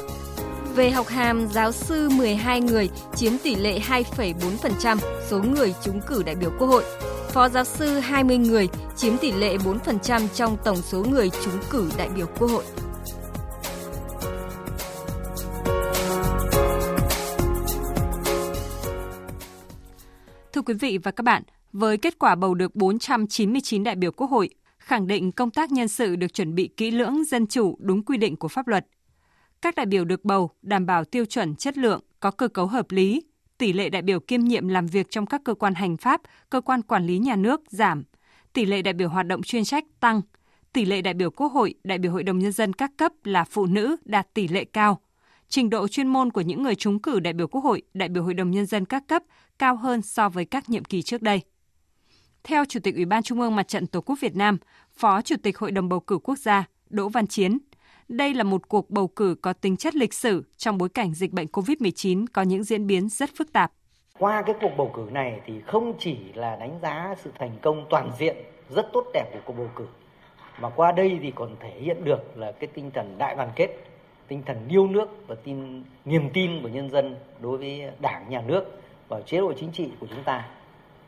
Về 0.74 0.90
học 0.90 1.08
hàm, 1.08 1.48
giáo 1.48 1.72
sư 1.72 2.08
12 2.08 2.60
người 2.60 2.90
chiếm 3.16 3.32
tỷ 3.38 3.54
lệ 3.54 3.80
2,4% 3.88 4.98
số 5.28 5.38
người 5.38 5.74
trúng 5.84 6.00
cử 6.00 6.22
đại 6.22 6.34
biểu 6.34 6.50
Quốc 6.58 6.68
hội. 6.68 6.84
Phó 7.34 7.48
giáo 7.48 7.64
sư 7.64 7.86
20 7.86 8.38
người 8.38 8.68
chiếm 8.96 9.18
tỷ 9.18 9.32
lệ 9.32 9.56
4% 9.56 10.28
trong 10.28 10.56
tổng 10.64 10.76
số 10.76 11.04
người 11.10 11.30
trúng 11.44 11.54
cử 11.70 11.90
đại 11.98 12.08
biểu 12.16 12.26
Quốc 12.38 12.50
hội. 12.50 12.64
Thưa 20.52 20.62
quý 20.62 20.74
vị 20.74 20.98
và 20.98 21.10
các 21.10 21.22
bạn, 21.22 21.42
với 21.72 21.98
kết 21.98 22.18
quả 22.18 22.34
bầu 22.34 22.54
được 22.54 22.76
499 22.76 23.84
đại 23.84 23.94
biểu 23.94 24.12
Quốc 24.12 24.30
hội, 24.30 24.50
khẳng 24.78 25.06
định 25.06 25.32
công 25.32 25.50
tác 25.50 25.72
nhân 25.72 25.88
sự 25.88 26.16
được 26.16 26.34
chuẩn 26.34 26.54
bị 26.54 26.70
kỹ 26.76 26.90
lưỡng, 26.90 27.24
dân 27.24 27.46
chủ, 27.46 27.76
đúng 27.80 28.04
quy 28.04 28.16
định 28.16 28.36
của 28.36 28.48
pháp 28.48 28.68
luật. 28.68 28.86
Các 29.62 29.74
đại 29.74 29.86
biểu 29.86 30.04
được 30.04 30.24
bầu 30.24 30.50
đảm 30.62 30.86
bảo 30.86 31.04
tiêu 31.04 31.24
chuẩn 31.24 31.54
chất 31.54 31.78
lượng, 31.78 32.00
có 32.20 32.30
cơ 32.30 32.48
cấu 32.48 32.66
hợp 32.66 32.90
lý, 32.90 33.22
tỷ 33.58 33.72
lệ 33.72 33.88
đại 33.88 34.02
biểu 34.02 34.20
kiêm 34.20 34.40
nhiệm 34.40 34.68
làm 34.68 34.86
việc 34.86 35.10
trong 35.10 35.26
các 35.26 35.40
cơ 35.44 35.54
quan 35.54 35.74
hành 35.74 35.96
pháp, 35.96 36.20
cơ 36.50 36.60
quan 36.60 36.82
quản 36.82 37.06
lý 37.06 37.18
nhà 37.18 37.36
nước 37.36 37.60
giảm, 37.68 38.04
tỷ 38.52 38.66
lệ 38.66 38.82
đại 38.82 38.94
biểu 38.94 39.08
hoạt 39.08 39.26
động 39.26 39.42
chuyên 39.42 39.64
trách 39.64 39.84
tăng, 40.00 40.20
tỷ 40.72 40.84
lệ 40.84 41.02
đại 41.02 41.14
biểu 41.14 41.30
Quốc 41.30 41.52
hội, 41.52 41.74
đại 41.84 41.98
biểu 41.98 42.12
Hội 42.12 42.22
đồng 42.22 42.38
Nhân 42.38 42.52
dân 42.52 42.72
các 42.72 42.90
cấp 42.96 43.12
là 43.24 43.44
phụ 43.44 43.66
nữ 43.66 43.96
đạt 44.04 44.34
tỷ 44.34 44.48
lệ 44.48 44.64
cao. 44.64 45.00
Trình 45.48 45.70
độ 45.70 45.88
chuyên 45.88 46.08
môn 46.08 46.30
của 46.30 46.40
những 46.40 46.62
người 46.62 46.74
trúng 46.74 46.98
cử 46.98 47.20
đại 47.20 47.32
biểu 47.32 47.48
Quốc 47.48 47.64
hội, 47.64 47.82
đại 47.94 48.08
biểu 48.08 48.22
Hội 48.22 48.34
đồng 48.34 48.50
Nhân 48.50 48.66
dân 48.66 48.84
các 48.84 49.04
cấp 49.08 49.22
cao 49.58 49.76
hơn 49.76 50.02
so 50.02 50.28
với 50.28 50.44
các 50.44 50.70
nhiệm 50.70 50.84
kỳ 50.84 51.02
trước 51.02 51.22
đây. 51.22 51.40
Theo 52.44 52.64
Chủ 52.64 52.80
tịch 52.80 52.94
Ủy 52.94 53.04
ban 53.04 53.22
Trung 53.22 53.40
ương 53.40 53.56
Mặt 53.56 53.68
trận 53.68 53.86
Tổ 53.86 54.00
quốc 54.00 54.18
Việt 54.20 54.36
Nam, 54.36 54.58
Phó 54.96 55.22
Chủ 55.22 55.36
tịch 55.42 55.58
Hội 55.58 55.70
đồng 55.70 55.88
Bầu 55.88 56.00
cử 56.00 56.18
Quốc 56.18 56.38
gia 56.38 56.64
Đỗ 56.90 57.08
Văn 57.08 57.26
Chiến, 57.26 57.58
đây 58.08 58.34
là 58.34 58.44
một 58.44 58.68
cuộc 58.68 58.90
bầu 58.90 59.08
cử 59.08 59.36
có 59.42 59.52
tính 59.52 59.76
chất 59.76 59.94
lịch 59.94 60.14
sử 60.14 60.44
trong 60.56 60.78
bối 60.78 60.88
cảnh 60.88 61.14
dịch 61.14 61.32
bệnh 61.32 61.46
COVID-19 61.46 62.26
có 62.32 62.42
những 62.42 62.64
diễn 62.64 62.86
biến 62.86 63.08
rất 63.08 63.30
phức 63.38 63.52
tạp. 63.52 63.72
Qua 64.18 64.42
cái 64.42 64.54
cuộc 64.60 64.70
bầu 64.76 64.90
cử 64.94 65.08
này 65.12 65.40
thì 65.46 65.60
không 65.66 65.94
chỉ 65.98 66.16
là 66.34 66.56
đánh 66.56 66.78
giá 66.82 67.14
sự 67.22 67.30
thành 67.38 67.58
công 67.62 67.86
toàn 67.90 68.10
diện 68.18 68.36
rất 68.70 68.86
tốt 68.92 69.04
đẹp 69.14 69.30
của 69.32 69.40
cuộc 69.44 69.52
bầu 69.52 69.70
cử 69.76 69.86
mà 70.60 70.70
qua 70.70 70.92
đây 70.92 71.18
thì 71.22 71.32
còn 71.34 71.56
thể 71.60 71.80
hiện 71.80 72.04
được 72.04 72.36
là 72.36 72.52
cái 72.52 72.68
tinh 72.74 72.90
thần 72.90 73.14
đại 73.18 73.36
đoàn 73.36 73.50
kết, 73.56 73.68
tinh 74.28 74.42
thần 74.46 74.68
yêu 74.68 74.86
nước 74.86 75.08
và 75.26 75.34
tin 75.34 75.82
niềm 76.04 76.30
tin 76.32 76.62
của 76.62 76.68
nhân 76.68 76.90
dân 76.90 77.16
đối 77.40 77.58
với 77.58 77.90
Đảng, 78.00 78.30
nhà 78.30 78.42
nước 78.46 78.82
và 79.08 79.20
chế 79.20 79.38
độ 79.38 79.52
chính 79.52 79.72
trị 79.72 79.88
của 80.00 80.06
chúng 80.10 80.24
ta. 80.24 80.48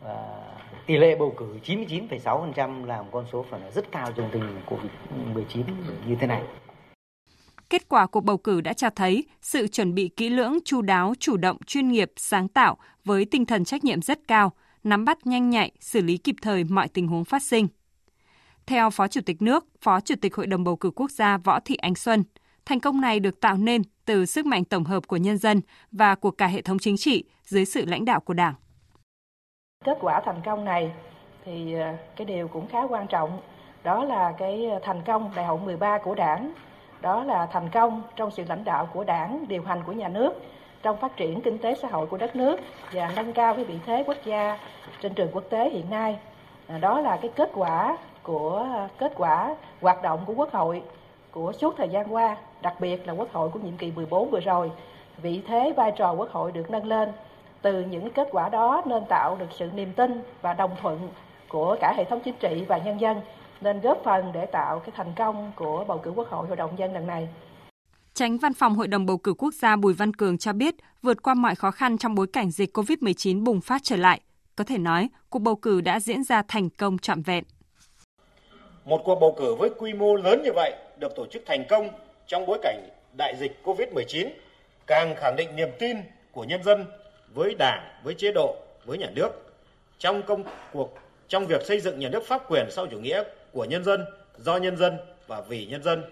Và 0.02 0.42
tỷ 0.86 0.96
lệ 0.96 1.16
bầu 1.16 1.34
cử 1.36 1.58
99,6% 1.64 2.84
là 2.84 3.02
một 3.02 3.08
con 3.12 3.24
số 3.32 3.44
phải 3.50 3.60
là 3.60 3.70
rất 3.70 3.92
cao 3.92 4.12
trong 4.16 4.28
tình 4.32 4.42
hình 4.42 4.60
Covid-19 4.66 5.62
như 6.06 6.16
thế 6.20 6.26
này. 6.26 6.42
Kết 7.70 7.88
quả 7.88 8.06
cuộc 8.06 8.20
bầu 8.20 8.36
cử 8.36 8.60
đã 8.60 8.72
cho 8.72 8.90
thấy 8.90 9.24
sự 9.42 9.68
chuẩn 9.68 9.94
bị 9.94 10.08
kỹ 10.08 10.28
lưỡng, 10.28 10.58
chu 10.64 10.82
đáo, 10.82 11.14
chủ 11.18 11.36
động, 11.36 11.56
chuyên 11.66 11.88
nghiệp, 11.88 12.12
sáng 12.16 12.48
tạo 12.48 12.76
với 13.04 13.24
tinh 13.24 13.46
thần 13.46 13.64
trách 13.64 13.84
nhiệm 13.84 14.02
rất 14.02 14.28
cao, 14.28 14.52
nắm 14.84 15.04
bắt 15.04 15.26
nhanh 15.26 15.50
nhạy, 15.50 15.72
xử 15.80 16.00
lý 16.00 16.16
kịp 16.16 16.36
thời 16.42 16.64
mọi 16.64 16.88
tình 16.88 17.08
huống 17.08 17.24
phát 17.24 17.42
sinh. 17.42 17.68
Theo 18.66 18.90
Phó 18.90 19.08
Chủ 19.08 19.20
tịch 19.26 19.42
nước, 19.42 19.64
Phó 19.80 20.00
Chủ 20.00 20.14
tịch 20.20 20.34
Hội 20.34 20.46
đồng 20.46 20.64
bầu 20.64 20.76
cử 20.76 20.90
quốc 20.90 21.10
gia 21.10 21.38
Võ 21.38 21.60
Thị 21.60 21.74
Ánh 21.74 21.94
Xuân, 21.94 22.24
thành 22.64 22.80
công 22.80 23.00
này 23.00 23.20
được 23.20 23.40
tạo 23.40 23.56
nên 23.56 23.82
từ 24.04 24.26
sức 24.26 24.46
mạnh 24.46 24.64
tổng 24.64 24.84
hợp 24.84 25.06
của 25.06 25.16
nhân 25.16 25.38
dân 25.38 25.60
và 25.92 26.14
của 26.14 26.30
cả 26.30 26.46
hệ 26.46 26.62
thống 26.62 26.78
chính 26.78 26.96
trị 26.96 27.24
dưới 27.44 27.64
sự 27.64 27.84
lãnh 27.86 28.04
đạo 28.04 28.20
của 28.20 28.34
Đảng. 28.34 28.54
Kết 29.84 29.98
quả 30.00 30.22
thành 30.24 30.42
công 30.44 30.64
này 30.64 30.92
thì 31.44 31.74
ờ, 31.74 31.96
cái 32.16 32.24
điều 32.24 32.48
cũng 32.48 32.68
khá 32.68 32.78
quan 32.88 33.06
trọng, 33.06 33.40
đó 33.84 34.04
là 34.04 34.32
cái 34.38 34.66
ờ, 34.66 34.80
thành 34.82 35.02
công 35.06 35.30
đại 35.36 35.46
hội 35.46 35.60
13 35.60 35.98
của 36.04 36.14
Đảng 36.14 36.52
đó 37.00 37.24
là 37.24 37.46
thành 37.46 37.68
công 37.68 38.02
trong 38.16 38.30
sự 38.30 38.44
lãnh 38.48 38.64
đạo 38.64 38.88
của 38.92 39.04
đảng, 39.04 39.44
điều 39.48 39.62
hành 39.62 39.82
của 39.86 39.92
nhà 39.92 40.08
nước 40.08 40.34
trong 40.82 40.96
phát 40.96 41.16
triển 41.16 41.40
kinh 41.40 41.58
tế 41.58 41.74
xã 41.74 41.88
hội 41.88 42.06
của 42.06 42.16
đất 42.16 42.36
nước 42.36 42.60
và 42.92 43.12
nâng 43.16 43.32
cao 43.32 43.54
cái 43.54 43.64
vị 43.64 43.74
thế 43.86 44.04
quốc 44.06 44.16
gia 44.24 44.58
trên 45.00 45.14
trường 45.14 45.30
quốc 45.32 45.44
tế 45.50 45.70
hiện 45.70 45.90
nay. 45.90 46.18
À, 46.68 46.78
đó 46.78 47.00
là 47.00 47.16
cái 47.16 47.30
kết 47.36 47.50
quả 47.54 47.96
của 48.22 48.66
kết 48.98 49.12
quả 49.16 49.54
hoạt 49.80 50.02
động 50.02 50.20
của 50.26 50.34
Quốc 50.34 50.52
hội 50.52 50.82
của 51.30 51.52
suốt 51.52 51.74
thời 51.76 51.88
gian 51.88 52.14
qua, 52.14 52.36
đặc 52.62 52.74
biệt 52.80 53.06
là 53.06 53.12
Quốc 53.12 53.28
hội 53.32 53.48
của 53.48 53.58
nhiệm 53.58 53.76
kỳ 53.76 53.90
14 53.90 54.30
vừa 54.30 54.40
rồi. 54.40 54.70
Vị 55.18 55.42
thế 55.46 55.72
vai 55.76 55.92
trò 55.92 56.12
Quốc 56.12 56.30
hội 56.32 56.52
được 56.52 56.70
nâng 56.70 56.86
lên. 56.86 57.12
Từ 57.62 57.80
những 57.80 58.10
kết 58.10 58.28
quả 58.32 58.48
đó 58.48 58.82
nên 58.84 59.04
tạo 59.04 59.36
được 59.36 59.48
sự 59.50 59.70
niềm 59.74 59.92
tin 59.92 60.22
và 60.42 60.54
đồng 60.54 60.70
thuận 60.82 61.08
của 61.48 61.76
cả 61.80 61.94
hệ 61.96 62.04
thống 62.04 62.20
chính 62.20 62.34
trị 62.40 62.64
và 62.68 62.78
nhân 62.78 63.00
dân 63.00 63.20
nên 63.60 63.80
góp 63.80 64.00
phần 64.04 64.32
để 64.32 64.46
tạo 64.46 64.78
cái 64.78 64.90
thành 64.96 65.12
công 65.16 65.52
của 65.56 65.84
bầu 65.88 65.98
cử 65.98 66.10
Quốc 66.10 66.28
hội 66.30 66.46
Hội 66.46 66.56
đồng 66.56 66.78
dân 66.78 66.94
lần 66.94 67.06
này. 67.06 67.28
Tránh 68.14 68.38
Văn 68.38 68.54
phòng 68.54 68.74
Hội 68.74 68.88
đồng 68.88 69.06
bầu 69.06 69.18
cử 69.18 69.34
quốc 69.38 69.54
gia 69.54 69.76
Bùi 69.76 69.94
Văn 69.94 70.14
Cường 70.14 70.38
cho 70.38 70.52
biết, 70.52 70.74
vượt 71.02 71.22
qua 71.22 71.34
mọi 71.34 71.54
khó 71.54 71.70
khăn 71.70 71.98
trong 71.98 72.14
bối 72.14 72.26
cảnh 72.32 72.50
dịch 72.50 72.78
COVID-19 72.78 73.44
bùng 73.44 73.60
phát 73.60 73.80
trở 73.84 73.96
lại, 73.96 74.20
có 74.56 74.64
thể 74.64 74.78
nói 74.78 75.08
cuộc 75.30 75.38
bầu 75.38 75.56
cử 75.56 75.80
đã 75.80 76.00
diễn 76.00 76.24
ra 76.24 76.42
thành 76.48 76.70
công 76.70 76.98
trọn 76.98 77.22
vẹn. 77.22 77.44
Một 78.84 79.00
cuộc 79.04 79.20
bầu 79.20 79.34
cử 79.38 79.54
với 79.54 79.70
quy 79.78 79.94
mô 79.94 80.16
lớn 80.16 80.42
như 80.44 80.50
vậy 80.54 80.74
được 81.00 81.16
tổ 81.16 81.26
chức 81.26 81.42
thành 81.46 81.64
công 81.68 81.88
trong 82.26 82.46
bối 82.46 82.58
cảnh 82.62 82.88
đại 83.18 83.34
dịch 83.40 83.60
COVID-19 83.64 84.28
càng 84.86 85.14
khẳng 85.16 85.36
định 85.36 85.56
niềm 85.56 85.68
tin 85.78 85.96
của 86.32 86.44
nhân 86.44 86.62
dân 86.62 86.84
với 87.34 87.54
Đảng, 87.58 87.82
với 88.04 88.14
chế 88.14 88.32
độ, 88.32 88.56
với 88.86 88.98
nhà 88.98 89.10
nước 89.14 89.30
trong 89.98 90.22
công 90.22 90.42
cuộc 90.72 90.98
trong 91.28 91.46
việc 91.46 91.62
xây 91.62 91.80
dựng 91.80 91.98
nhà 91.98 92.08
nước 92.08 92.26
pháp 92.26 92.42
quyền 92.50 92.66
sau 92.70 92.86
chủ 92.86 92.98
nghĩa 92.98 93.22
của 93.56 93.64
nhân 93.64 93.84
dân, 93.84 94.04
do 94.38 94.56
nhân 94.56 94.76
dân 94.76 94.98
và 95.26 95.40
vì 95.40 95.66
nhân 95.66 95.82
dân. 95.82 96.02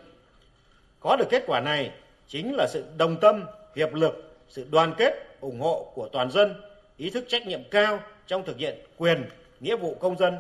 Có 1.01 1.17
được 1.17 1.27
kết 1.31 1.43
quả 1.47 1.61
này 1.61 1.91
chính 2.29 2.55
là 2.57 2.67
sự 2.69 2.85
đồng 2.97 3.17
tâm, 3.21 3.47
hiệp 3.77 3.95
lực, 3.95 4.35
sự 4.49 4.67
đoàn 4.71 4.95
kết, 4.99 5.37
ủng 5.41 5.61
hộ 5.61 5.93
của 5.95 6.09
toàn 6.13 6.31
dân, 6.31 6.55
ý 6.97 7.11
thức 7.11 7.25
trách 7.29 7.47
nhiệm 7.47 7.61
cao 7.71 8.01
trong 8.27 8.45
thực 8.45 8.59
hiện 8.59 8.79
quyền, 8.97 9.25
nghĩa 9.61 9.77
vụ 9.77 9.97
công 10.01 10.19
dân, 10.19 10.37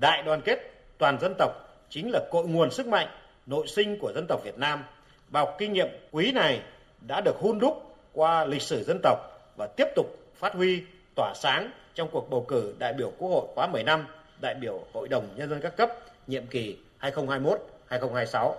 đại 0.00 0.22
đoàn 0.22 0.40
kết 0.44 0.58
toàn 0.98 1.18
dân 1.20 1.34
tộc 1.38 1.50
chính 1.90 2.10
là 2.10 2.20
cội 2.30 2.46
nguồn 2.46 2.70
sức 2.70 2.86
mạnh 2.86 3.08
nội 3.46 3.66
sinh 3.68 3.98
của 3.98 4.12
dân 4.12 4.26
tộc 4.28 4.40
Việt 4.44 4.58
Nam. 4.58 4.84
Bài 5.28 5.44
học 5.44 5.56
kinh 5.58 5.72
nghiệm 5.72 5.88
quý 6.12 6.32
này 6.32 6.60
đã 7.08 7.20
được 7.20 7.36
hun 7.36 7.58
đúc 7.58 7.96
qua 8.12 8.44
lịch 8.44 8.62
sử 8.62 8.84
dân 8.84 9.00
tộc 9.02 9.18
và 9.56 9.68
tiếp 9.76 9.86
tục 9.96 10.06
phát 10.34 10.54
huy 10.54 10.82
tỏa 11.16 11.32
sáng 11.34 11.70
trong 11.94 12.08
cuộc 12.12 12.30
bầu 12.30 12.44
cử 12.48 12.74
đại 12.78 12.92
biểu 12.92 13.12
Quốc 13.18 13.28
hội 13.28 13.46
khóa 13.54 13.66
15, 13.66 14.06
đại 14.40 14.54
biểu 14.54 14.84
Hội 14.92 15.08
đồng 15.08 15.28
Nhân 15.36 15.50
dân 15.50 15.60
các 15.60 15.76
cấp 15.76 15.90
nhiệm 16.26 16.46
kỳ 16.46 16.76
2021-2026. 17.00 18.52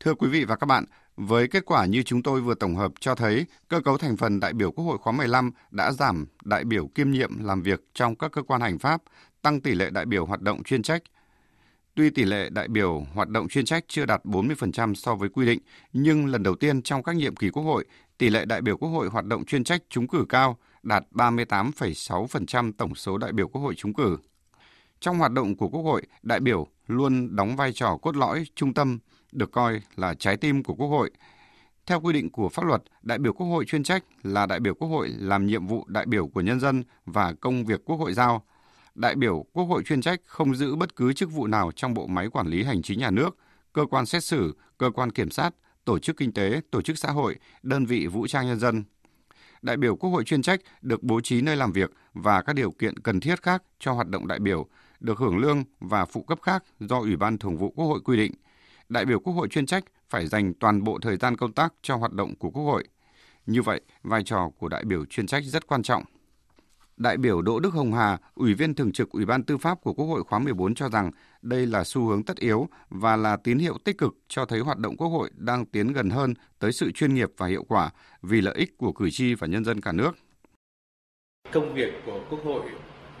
Thưa 0.00 0.14
quý 0.14 0.28
vị 0.28 0.44
và 0.44 0.56
các 0.56 0.66
bạn, 0.66 0.84
với 1.16 1.48
kết 1.48 1.64
quả 1.66 1.84
như 1.84 2.02
chúng 2.02 2.22
tôi 2.22 2.40
vừa 2.40 2.54
tổng 2.54 2.76
hợp 2.76 2.92
cho 3.00 3.14
thấy, 3.14 3.46
cơ 3.68 3.80
cấu 3.80 3.98
thành 3.98 4.16
phần 4.16 4.40
đại 4.40 4.52
biểu 4.52 4.72
Quốc 4.72 4.84
hội 4.84 4.98
khóa 4.98 5.12
15 5.12 5.50
đã 5.70 5.92
giảm 5.92 6.26
đại 6.44 6.64
biểu 6.64 6.88
kiêm 6.94 7.10
nhiệm 7.10 7.44
làm 7.44 7.62
việc 7.62 7.80
trong 7.94 8.16
các 8.16 8.32
cơ 8.32 8.42
quan 8.42 8.60
hành 8.60 8.78
pháp, 8.78 9.02
tăng 9.42 9.60
tỷ 9.60 9.74
lệ 9.74 9.90
đại 9.90 10.06
biểu 10.06 10.26
hoạt 10.26 10.40
động 10.40 10.62
chuyên 10.62 10.82
trách, 10.82 11.02
Tuy 12.00 12.10
tỷ 12.10 12.24
lệ 12.24 12.48
đại 12.50 12.68
biểu 12.68 13.06
hoạt 13.14 13.28
động 13.28 13.48
chuyên 13.48 13.64
trách 13.64 13.84
chưa 13.88 14.06
đạt 14.06 14.24
40% 14.24 14.94
so 14.94 15.14
với 15.14 15.28
quy 15.28 15.46
định, 15.46 15.60
nhưng 15.92 16.26
lần 16.26 16.42
đầu 16.42 16.54
tiên 16.54 16.82
trong 16.82 17.02
các 17.02 17.16
nhiệm 17.16 17.36
kỳ 17.36 17.50
Quốc 17.50 17.62
hội, 17.62 17.84
tỷ 18.18 18.28
lệ 18.28 18.44
đại 18.44 18.60
biểu 18.60 18.76
Quốc 18.76 18.88
hội 18.88 19.08
hoạt 19.08 19.24
động 19.24 19.44
chuyên 19.44 19.64
trách 19.64 19.82
trúng 19.88 20.08
cử 20.08 20.24
cao, 20.28 20.56
đạt 20.82 21.04
38,6% 21.12 22.72
tổng 22.72 22.94
số 22.94 23.18
đại 23.18 23.32
biểu 23.32 23.48
Quốc 23.48 23.62
hội 23.62 23.74
trúng 23.74 23.94
cử. 23.94 24.18
Trong 25.00 25.18
hoạt 25.18 25.32
động 25.32 25.56
của 25.56 25.68
Quốc 25.68 25.82
hội, 25.82 26.02
đại 26.22 26.40
biểu 26.40 26.66
luôn 26.86 27.36
đóng 27.36 27.56
vai 27.56 27.72
trò 27.72 27.96
cốt 28.02 28.16
lõi, 28.16 28.44
trung 28.54 28.74
tâm, 28.74 28.98
được 29.32 29.52
coi 29.52 29.80
là 29.96 30.14
trái 30.14 30.36
tim 30.36 30.62
của 30.62 30.74
Quốc 30.74 30.88
hội. 30.88 31.10
Theo 31.86 32.00
quy 32.00 32.12
định 32.12 32.30
của 32.30 32.48
pháp 32.48 32.64
luật, 32.64 32.82
đại 33.02 33.18
biểu 33.18 33.32
Quốc 33.32 33.46
hội 33.46 33.64
chuyên 33.64 33.82
trách 33.82 34.04
là 34.22 34.46
đại 34.46 34.60
biểu 34.60 34.74
Quốc 34.74 34.88
hội 34.88 35.08
làm 35.18 35.46
nhiệm 35.46 35.66
vụ 35.66 35.84
đại 35.88 36.06
biểu 36.06 36.26
của 36.26 36.40
nhân 36.40 36.60
dân 36.60 36.82
và 37.06 37.32
công 37.40 37.64
việc 37.64 37.84
Quốc 37.84 37.96
hội 37.96 38.12
giao, 38.12 38.44
đại 38.94 39.14
biểu 39.14 39.44
Quốc 39.52 39.64
hội 39.64 39.82
chuyên 39.82 40.00
trách 40.00 40.20
không 40.26 40.54
giữ 40.54 40.76
bất 40.76 40.96
cứ 40.96 41.12
chức 41.12 41.32
vụ 41.32 41.46
nào 41.46 41.72
trong 41.76 41.94
bộ 41.94 42.06
máy 42.06 42.28
quản 42.28 42.46
lý 42.46 42.62
hành 42.62 42.82
chính 42.82 42.98
nhà 42.98 43.10
nước, 43.10 43.36
cơ 43.72 43.86
quan 43.90 44.06
xét 44.06 44.24
xử, 44.24 44.56
cơ 44.78 44.90
quan 44.90 45.10
kiểm 45.10 45.30
sát, 45.30 45.54
tổ 45.84 45.98
chức 45.98 46.16
kinh 46.16 46.32
tế, 46.32 46.60
tổ 46.70 46.82
chức 46.82 46.98
xã 46.98 47.10
hội, 47.10 47.36
đơn 47.62 47.86
vị 47.86 48.06
vũ 48.06 48.26
trang 48.26 48.46
nhân 48.46 48.58
dân. 48.58 48.84
Đại 49.62 49.76
biểu 49.76 49.96
Quốc 49.96 50.10
hội 50.10 50.24
chuyên 50.24 50.42
trách 50.42 50.60
được 50.82 51.02
bố 51.02 51.20
trí 51.20 51.42
nơi 51.42 51.56
làm 51.56 51.72
việc 51.72 51.90
và 52.14 52.42
các 52.42 52.52
điều 52.52 52.70
kiện 52.70 52.98
cần 52.98 53.20
thiết 53.20 53.42
khác 53.42 53.62
cho 53.78 53.92
hoạt 53.92 54.08
động 54.08 54.26
đại 54.26 54.38
biểu, 54.38 54.66
được 55.00 55.18
hưởng 55.18 55.38
lương 55.38 55.64
và 55.80 56.04
phụ 56.04 56.22
cấp 56.22 56.38
khác 56.42 56.64
do 56.80 56.98
Ủy 56.98 57.16
ban 57.16 57.38
Thường 57.38 57.56
vụ 57.56 57.70
Quốc 57.76 57.86
hội 57.86 58.00
quy 58.04 58.16
định. 58.16 58.32
Đại 58.88 59.04
biểu 59.04 59.20
Quốc 59.20 59.32
hội 59.32 59.48
chuyên 59.48 59.66
trách 59.66 59.84
phải 60.10 60.26
dành 60.26 60.54
toàn 60.54 60.84
bộ 60.84 60.98
thời 61.02 61.16
gian 61.16 61.36
công 61.36 61.52
tác 61.52 61.74
cho 61.82 61.96
hoạt 61.96 62.12
động 62.12 62.34
của 62.36 62.50
Quốc 62.50 62.64
hội. 62.64 62.84
Như 63.46 63.62
vậy, 63.62 63.80
vai 64.02 64.22
trò 64.24 64.50
của 64.58 64.68
đại 64.68 64.84
biểu 64.84 65.04
chuyên 65.04 65.26
trách 65.26 65.44
rất 65.44 65.66
quan 65.66 65.82
trọng. 65.82 66.04
Đại 67.00 67.16
biểu 67.16 67.42
Đỗ 67.42 67.60
Đức 67.60 67.72
Hồng 67.72 67.92
Hà, 67.92 68.18
Ủy 68.34 68.54
viên 68.54 68.74
Thường 68.74 68.92
trực 68.92 69.10
Ủy 69.10 69.24
ban 69.24 69.42
Tư 69.42 69.58
pháp 69.58 69.80
của 69.82 69.92
Quốc 69.92 70.06
hội 70.06 70.24
khóa 70.24 70.38
14 70.38 70.74
cho 70.74 70.88
rằng 70.88 71.10
đây 71.42 71.66
là 71.66 71.84
xu 71.84 72.06
hướng 72.06 72.22
tất 72.22 72.36
yếu 72.36 72.68
và 72.90 73.16
là 73.16 73.36
tín 73.36 73.58
hiệu 73.58 73.78
tích 73.84 73.98
cực 73.98 74.14
cho 74.28 74.44
thấy 74.44 74.60
hoạt 74.60 74.78
động 74.78 74.96
Quốc 74.96 75.08
hội 75.08 75.30
đang 75.34 75.66
tiến 75.66 75.92
gần 75.92 76.10
hơn 76.10 76.34
tới 76.58 76.72
sự 76.72 76.92
chuyên 76.92 77.14
nghiệp 77.14 77.28
và 77.36 77.46
hiệu 77.46 77.64
quả 77.68 77.90
vì 78.22 78.40
lợi 78.40 78.54
ích 78.54 78.78
của 78.78 78.92
cử 78.92 79.10
tri 79.10 79.34
và 79.34 79.46
nhân 79.46 79.64
dân 79.64 79.80
cả 79.80 79.92
nước. 79.92 80.12
Công 81.52 81.74
việc 81.74 81.94
của 82.06 82.20
Quốc 82.30 82.40
hội 82.44 82.62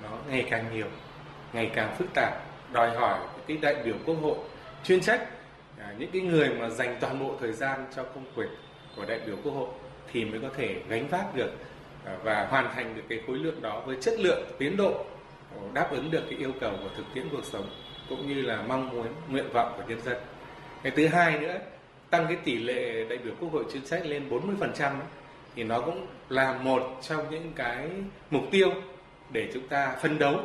nó 0.02 0.18
ngày 0.28 0.46
càng 0.50 0.74
nhiều, 0.74 0.88
ngày 1.52 1.70
càng 1.74 1.96
phức 1.98 2.08
tạp, 2.14 2.32
đòi 2.72 2.96
hỏi 2.96 3.28
cái 3.46 3.56
đại 3.56 3.82
biểu 3.84 3.96
Quốc 4.06 4.16
hội 4.22 4.38
chuyên 4.84 5.00
trách, 5.00 5.28
à, 5.78 5.94
những 5.98 6.10
cái 6.12 6.22
người 6.22 6.48
mà 6.48 6.70
dành 6.70 6.98
toàn 7.00 7.18
bộ 7.20 7.36
thời 7.40 7.52
gian 7.52 7.86
cho 7.96 8.02
công 8.02 8.24
việc 8.36 8.50
của 8.96 9.04
đại 9.04 9.20
biểu 9.26 9.36
Quốc 9.44 9.52
hội 9.52 9.68
thì 10.12 10.24
mới 10.24 10.40
có 10.40 10.48
thể 10.56 10.82
gánh 10.88 11.08
vác 11.08 11.34
được 11.34 11.50
và 12.22 12.46
hoàn 12.50 12.70
thành 12.74 12.96
được 12.96 13.02
cái 13.08 13.20
khối 13.26 13.38
lượng 13.38 13.62
đó 13.62 13.82
với 13.86 13.96
chất 14.00 14.14
lượng, 14.18 14.44
tiến 14.58 14.76
độ 14.76 15.04
ờ, 15.56 15.62
đáp 15.74 15.88
ứng 15.90 16.10
được 16.10 16.22
cái 16.30 16.38
yêu 16.38 16.52
cầu 16.60 16.72
của 16.82 16.88
thực 16.96 17.04
tiễn 17.14 17.28
cuộc 17.32 17.44
sống 17.44 17.66
cũng 18.08 18.28
như 18.28 18.42
là 18.42 18.62
mong 18.62 18.90
muốn, 18.90 19.06
nguyện 19.28 19.52
vọng 19.52 19.72
của 19.76 19.82
nhân 19.88 20.00
dân 20.00 20.16
cái 20.82 20.92
thứ 20.96 21.06
hai 21.06 21.40
nữa, 21.40 21.58
tăng 22.10 22.26
cái 22.26 22.36
tỷ 22.44 22.58
lệ 22.58 23.04
đại 23.08 23.18
biểu 23.18 23.34
quốc 23.40 23.52
hội 23.52 23.64
chuyên 23.72 23.84
trách 23.84 24.06
lên 24.06 24.28
40% 24.28 24.92
thì 25.54 25.64
nó 25.64 25.80
cũng 25.80 26.06
là 26.28 26.52
một 26.52 26.98
trong 27.02 27.30
những 27.30 27.52
cái 27.56 27.88
mục 28.30 28.42
tiêu 28.50 28.72
để 29.30 29.50
chúng 29.54 29.68
ta 29.68 29.96
phân 30.02 30.18
đấu 30.18 30.40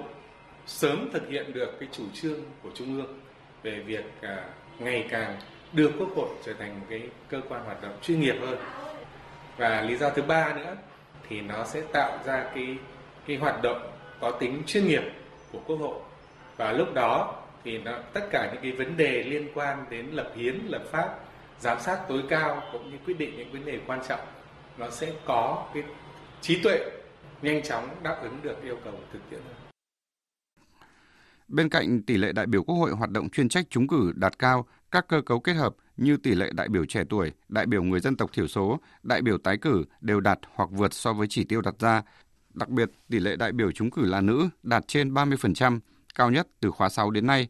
sớm 0.65 1.10
thực 1.13 1.29
hiện 1.29 1.53
được 1.53 1.79
cái 1.79 1.89
chủ 1.91 2.03
trương 2.13 2.39
của 2.63 2.69
trung 2.74 2.98
ương 2.98 3.19
về 3.63 3.79
việc 3.79 4.05
à, 4.22 4.43
ngày 4.79 5.07
càng 5.10 5.38
đưa 5.74 5.89
Quốc 6.00 6.10
hội 6.15 6.29
trở 6.45 6.53
thành 6.53 6.79
một 6.79 6.86
cái 6.89 7.01
cơ 7.29 7.41
quan 7.50 7.65
hoạt 7.65 7.81
động 7.81 7.98
chuyên 8.01 8.19
nghiệp 8.19 8.36
hơn. 8.41 8.57
Và 9.57 9.81
lý 9.81 9.98
do 9.98 10.10
thứ 10.10 10.22
ba 10.22 10.53
nữa 10.53 10.75
thì 11.29 11.41
nó 11.41 11.65
sẽ 11.65 11.81
tạo 11.93 12.19
ra 12.25 12.51
cái 12.55 12.77
cái 13.27 13.38
hoạt 13.38 13.62
động 13.63 13.91
có 14.22 14.31
tính 14.31 14.63
chuyên 14.67 14.88
nghiệp 14.88 15.03
của 15.51 15.60
Quốc 15.65 15.75
hội. 15.75 16.00
Và 16.57 16.72
lúc 16.72 16.93
đó 16.93 17.43
thì 17.63 17.77
nó, 17.77 18.00
tất 18.13 18.27
cả 18.31 18.50
những 18.53 18.62
cái 18.62 18.72
vấn 18.72 18.98
đề 18.98 19.24
liên 19.24 19.48
quan 19.53 19.86
đến 19.89 20.05
lập 20.12 20.31
hiến, 20.36 20.60
lập 20.67 20.84
pháp, 20.91 21.19
giám 21.60 21.79
sát 21.79 22.00
tối 22.10 22.24
cao 22.29 22.62
cũng 22.72 22.91
như 22.91 22.98
quyết 23.05 23.17
định 23.17 23.38
những 23.38 23.51
vấn 23.51 23.65
đề 23.65 23.79
quan 23.88 24.00
trọng 24.07 24.19
nó 24.77 24.89
sẽ 24.89 25.13
có 25.25 25.69
cái 25.74 25.84
trí 26.41 26.62
tuệ 26.62 26.91
nhanh 27.41 27.63
chóng 27.63 27.89
đáp 28.03 28.19
ứng 28.22 28.39
được 28.41 28.63
yêu 28.63 28.77
cầu 28.84 28.93
thực 29.13 29.19
tiễn 29.29 29.39
hơn. 29.39 29.55
Bên 31.48 31.69
cạnh 31.69 32.01
tỷ 32.03 32.17
lệ 32.17 32.31
đại 32.31 32.45
biểu 32.45 32.63
Quốc 32.63 32.75
hội 32.75 32.91
hoạt 32.91 33.10
động 33.10 33.29
chuyên 33.29 33.50
trách 33.50 33.65
trúng 33.69 33.88
cử 33.88 34.13
đạt 34.15 34.39
cao, 34.39 34.65
các 34.91 35.07
cơ 35.07 35.22
cấu 35.25 35.39
kết 35.39 35.53
hợp 35.53 35.75
như 35.97 36.17
tỷ 36.17 36.35
lệ 36.35 36.49
đại 36.53 36.69
biểu 36.69 36.85
trẻ 36.85 37.03
tuổi, 37.09 37.31
đại 37.49 37.65
biểu 37.65 37.83
người 37.83 37.99
dân 37.99 38.17
tộc 38.17 38.29
thiểu 38.33 38.47
số, 38.47 38.79
đại 39.03 39.21
biểu 39.21 39.37
tái 39.37 39.57
cử 39.57 39.85
đều 40.01 40.19
đạt 40.19 40.39
hoặc 40.53 40.69
vượt 40.71 40.93
so 40.93 41.13
với 41.13 41.27
chỉ 41.29 41.43
tiêu 41.43 41.61
đặt 41.61 41.75
ra. 41.79 42.03
Đặc 42.53 42.69
biệt, 42.69 42.91
tỷ 43.09 43.19
lệ 43.19 43.35
đại 43.35 43.51
biểu 43.51 43.71
trúng 43.71 43.91
cử 43.91 44.05
là 44.05 44.21
nữ 44.21 44.49
đạt 44.63 44.87
trên 44.87 45.13
30%, 45.13 45.79
cao 46.15 46.31
nhất 46.31 46.47
từ 46.59 46.71
khóa 46.71 46.89
6 46.89 47.11
đến 47.11 47.27
nay. 47.27 47.47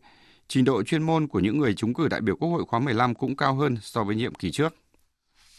Trình 0.47 0.65
độ 0.65 0.83
chuyên 0.83 1.03
môn 1.03 1.27
của 1.27 1.39
những 1.39 1.57
người 1.57 1.73
trúng 1.73 1.93
cử 1.93 2.07
đại 2.07 2.21
biểu 2.21 2.35
Quốc 2.35 2.49
hội 2.49 2.63
khóa 2.67 2.79
15 2.79 3.15
cũng 3.15 3.35
cao 3.35 3.55
hơn 3.55 3.77
so 3.81 4.03
với 4.03 4.15
nhiệm 4.15 4.35
kỳ 4.35 4.51
trước. 4.51 4.75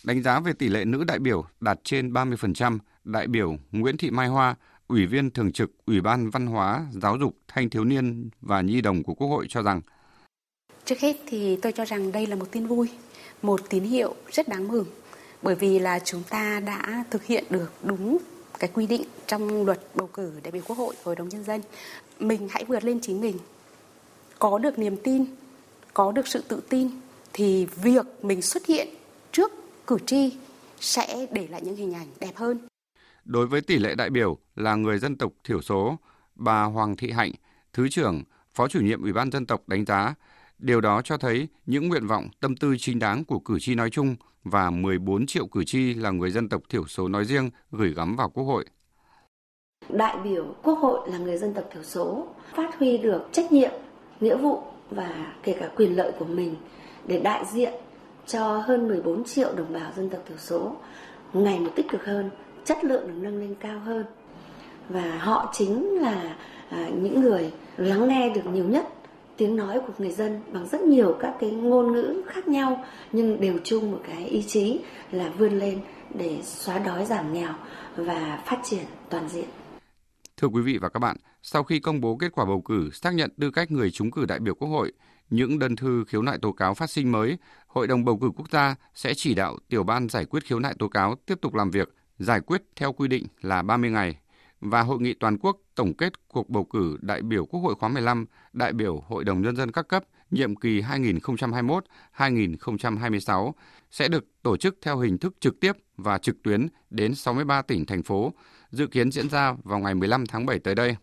Đánh 0.04 0.22
giá 0.22 0.40
về 0.40 0.52
tỷ 0.52 0.68
lệ 0.68 0.84
nữ 0.84 1.04
đại 1.04 1.18
biểu 1.18 1.44
đạt 1.60 1.78
trên 1.84 2.12
30%, 2.12 2.78
đại 3.04 3.26
biểu 3.26 3.56
Nguyễn 3.72 3.96
Thị 3.96 4.10
Mai 4.10 4.28
Hoa, 4.28 4.54
Ủy 4.86 5.06
viên 5.06 5.30
Thường 5.30 5.52
trực 5.52 5.70
Ủy 5.86 6.00
ban 6.00 6.30
Văn 6.30 6.46
hóa, 6.46 6.86
Giáo 6.92 7.16
dục, 7.18 7.36
Thanh 7.48 7.70
thiếu 7.70 7.84
niên 7.84 8.30
và 8.40 8.60
Nhi 8.60 8.80
đồng 8.80 9.02
của 9.02 9.14
Quốc 9.14 9.28
hội 9.28 9.46
cho 9.48 9.62
rằng 9.62 9.80
Trước 10.86 10.98
hết 11.00 11.16
thì 11.26 11.56
tôi 11.56 11.72
cho 11.72 11.84
rằng 11.84 12.12
đây 12.12 12.26
là 12.26 12.36
một 12.36 12.46
tin 12.50 12.66
vui, 12.66 12.88
một 13.42 13.60
tín 13.70 13.84
hiệu 13.84 14.14
rất 14.32 14.48
đáng 14.48 14.68
mừng 14.68 14.86
bởi 15.42 15.54
vì 15.54 15.78
là 15.78 15.98
chúng 15.98 16.22
ta 16.22 16.60
đã 16.60 17.04
thực 17.10 17.24
hiện 17.24 17.44
được 17.50 17.72
đúng 17.82 18.18
cái 18.58 18.70
quy 18.74 18.86
định 18.86 19.02
trong 19.26 19.66
luật 19.66 19.80
bầu 19.94 20.06
cử 20.12 20.32
đại 20.42 20.52
biểu 20.52 20.62
Quốc 20.66 20.78
hội, 20.78 20.94
Hội 21.04 21.16
đồng 21.16 21.28
nhân 21.28 21.44
dân. 21.44 21.62
Mình 22.20 22.48
hãy 22.50 22.64
vượt 22.64 22.84
lên 22.84 23.00
chính 23.00 23.20
mình. 23.20 23.38
Có 24.38 24.58
được 24.58 24.78
niềm 24.78 24.96
tin, 24.96 25.24
có 25.94 26.12
được 26.12 26.28
sự 26.28 26.42
tự 26.48 26.60
tin 26.68 26.90
thì 27.32 27.66
việc 27.66 28.06
mình 28.22 28.42
xuất 28.42 28.66
hiện 28.66 28.88
trước 29.32 29.52
cử 29.86 29.98
tri 30.06 30.36
sẽ 30.80 31.26
để 31.30 31.46
lại 31.50 31.60
những 31.64 31.76
hình 31.76 31.94
ảnh 31.94 32.08
đẹp 32.20 32.32
hơn. 32.36 32.58
Đối 33.24 33.46
với 33.46 33.60
tỷ 33.60 33.78
lệ 33.78 33.94
đại 33.94 34.10
biểu 34.10 34.38
là 34.56 34.74
người 34.74 34.98
dân 34.98 35.16
tộc 35.16 35.32
thiểu 35.44 35.62
số, 35.62 35.98
bà 36.34 36.62
Hoàng 36.62 36.96
Thị 36.96 37.10
Hạnh, 37.10 37.32
Thứ 37.72 37.88
trưởng, 37.88 38.22
Phó 38.54 38.68
chủ 38.68 38.80
nhiệm 38.80 39.02
Ủy 39.02 39.12
ban 39.12 39.30
dân 39.30 39.46
tộc 39.46 39.68
đánh 39.68 39.84
giá, 39.84 40.14
điều 40.58 40.80
đó 40.80 41.02
cho 41.02 41.16
thấy 41.16 41.48
những 41.66 41.88
nguyện 41.88 42.06
vọng 42.06 42.28
tâm 42.40 42.56
tư 42.56 42.76
chính 42.78 42.98
đáng 42.98 43.24
của 43.24 43.38
cử 43.38 43.58
tri 43.60 43.74
nói 43.74 43.90
chung 43.90 44.16
và 44.44 44.70
14 44.70 45.26
triệu 45.26 45.46
cử 45.46 45.64
tri 45.64 45.94
là 45.94 46.10
người 46.10 46.30
dân 46.30 46.48
tộc 46.48 46.62
thiểu 46.68 46.86
số 46.86 47.08
nói 47.08 47.24
riêng 47.24 47.50
gửi 47.70 47.94
gắm 47.94 48.16
vào 48.16 48.30
Quốc 48.30 48.44
hội. 48.44 48.64
Đại 49.88 50.16
biểu 50.24 50.54
Quốc 50.62 50.74
hội 50.74 51.10
là 51.10 51.18
người 51.18 51.36
dân 51.36 51.54
tộc 51.54 51.64
thiểu 51.72 51.82
số 51.82 52.26
phát 52.54 52.78
huy 52.78 52.98
được 52.98 53.28
trách 53.32 53.52
nhiệm, 53.52 53.72
nghĩa 54.20 54.36
vụ 54.36 54.62
và 54.90 55.34
kể 55.42 55.56
cả 55.60 55.70
quyền 55.76 55.96
lợi 55.96 56.12
của 56.18 56.24
mình 56.24 56.54
để 57.06 57.20
đại 57.20 57.44
diện 57.52 57.72
cho 58.26 58.58
hơn 58.58 58.88
14 58.88 59.24
triệu 59.24 59.54
đồng 59.56 59.72
bào 59.72 59.92
dân 59.96 60.10
tộc 60.10 60.20
thiểu 60.28 60.38
số 60.38 60.76
ngày 61.32 61.60
một 61.60 61.70
tích 61.76 61.86
cực 61.88 62.04
hơn, 62.04 62.30
chất 62.64 62.84
lượng 62.84 63.08
được 63.08 63.14
nâng 63.16 63.40
lên 63.40 63.54
cao 63.60 63.80
hơn. 63.80 64.04
Và 64.88 65.18
họ 65.18 65.52
chính 65.52 65.98
là 66.00 66.36
à, 66.68 66.88
những 67.02 67.20
người 67.20 67.52
lắng 67.76 68.08
nghe 68.08 68.28
được 68.34 68.46
nhiều 68.52 68.64
nhất 68.64 68.88
tiếng 69.36 69.56
nói 69.56 69.80
của 69.86 69.92
người 69.98 70.10
dân 70.10 70.40
bằng 70.52 70.66
rất 70.68 70.80
nhiều 70.80 71.16
các 71.20 71.34
cái 71.40 71.50
ngôn 71.50 71.92
ngữ 71.92 72.22
khác 72.26 72.48
nhau 72.48 72.84
nhưng 73.12 73.40
đều 73.40 73.58
chung 73.64 73.90
một 73.92 74.00
cái 74.08 74.26
ý 74.26 74.42
chí 74.42 74.80
là 75.10 75.32
vươn 75.38 75.58
lên 75.58 75.80
để 76.14 76.40
xóa 76.42 76.78
đói 76.78 77.04
giảm 77.06 77.32
nghèo 77.32 77.54
và 77.96 78.42
phát 78.46 78.58
triển 78.64 78.84
toàn 79.10 79.28
diện. 79.28 79.48
Thưa 80.36 80.48
quý 80.48 80.62
vị 80.62 80.78
và 80.78 80.88
các 80.88 81.00
bạn, 81.00 81.16
sau 81.42 81.64
khi 81.64 81.78
công 81.78 82.00
bố 82.00 82.16
kết 82.16 82.32
quả 82.32 82.44
bầu 82.44 82.60
cử 82.60 82.90
xác 82.92 83.14
nhận 83.14 83.30
tư 83.40 83.50
cách 83.50 83.70
người 83.70 83.90
trúng 83.90 84.10
cử 84.10 84.24
đại 84.24 84.38
biểu 84.40 84.54
Quốc 84.54 84.68
hội, 84.68 84.92
những 85.30 85.58
đơn 85.58 85.76
thư 85.76 86.04
khiếu 86.08 86.22
nại 86.22 86.38
tố 86.42 86.52
cáo 86.52 86.74
phát 86.74 86.90
sinh 86.90 87.12
mới, 87.12 87.38
Hội 87.66 87.86
đồng 87.86 88.04
bầu 88.04 88.18
cử 88.18 88.30
quốc 88.36 88.50
gia 88.50 88.74
sẽ 88.94 89.14
chỉ 89.14 89.34
đạo 89.34 89.56
tiểu 89.68 89.82
ban 89.82 90.08
giải 90.08 90.24
quyết 90.24 90.44
khiếu 90.44 90.60
nại 90.60 90.74
tố 90.78 90.88
cáo 90.88 91.14
tiếp 91.26 91.38
tục 91.40 91.54
làm 91.54 91.70
việc, 91.70 91.94
giải 92.18 92.40
quyết 92.40 92.62
theo 92.76 92.92
quy 92.92 93.08
định 93.08 93.26
là 93.40 93.62
30 93.62 93.90
ngày 93.90 94.18
và 94.60 94.82
hội 94.82 95.00
nghị 95.00 95.14
toàn 95.14 95.38
quốc 95.38 95.56
tổng 95.74 95.94
kết 95.94 96.28
cuộc 96.28 96.50
bầu 96.50 96.64
cử 96.64 96.96
đại 97.00 97.22
biểu 97.22 97.46
Quốc 97.46 97.60
hội 97.60 97.74
khóa 97.74 97.88
15, 97.88 98.26
đại 98.52 98.72
biểu 98.72 99.02
Hội 99.06 99.24
đồng 99.24 99.42
nhân 99.42 99.56
dân 99.56 99.72
các 99.72 99.88
cấp 99.88 100.04
nhiệm 100.30 100.56
kỳ 100.56 100.80
2021-2026 100.80 103.52
sẽ 103.90 104.08
được 104.08 104.24
tổ 104.42 104.56
chức 104.56 104.78
theo 104.82 104.98
hình 104.98 105.18
thức 105.18 105.34
trực 105.40 105.60
tiếp 105.60 105.72
và 105.96 106.18
trực 106.18 106.42
tuyến 106.42 106.66
đến 106.90 107.14
63 107.14 107.62
tỉnh 107.62 107.86
thành 107.86 108.02
phố, 108.02 108.32
dự 108.70 108.86
kiến 108.86 109.10
diễn 109.10 109.28
ra 109.28 109.54
vào 109.64 109.78
ngày 109.78 109.94
15 109.94 110.26
tháng 110.26 110.46
7 110.46 110.58
tới 110.58 110.74
đây. 110.74 110.96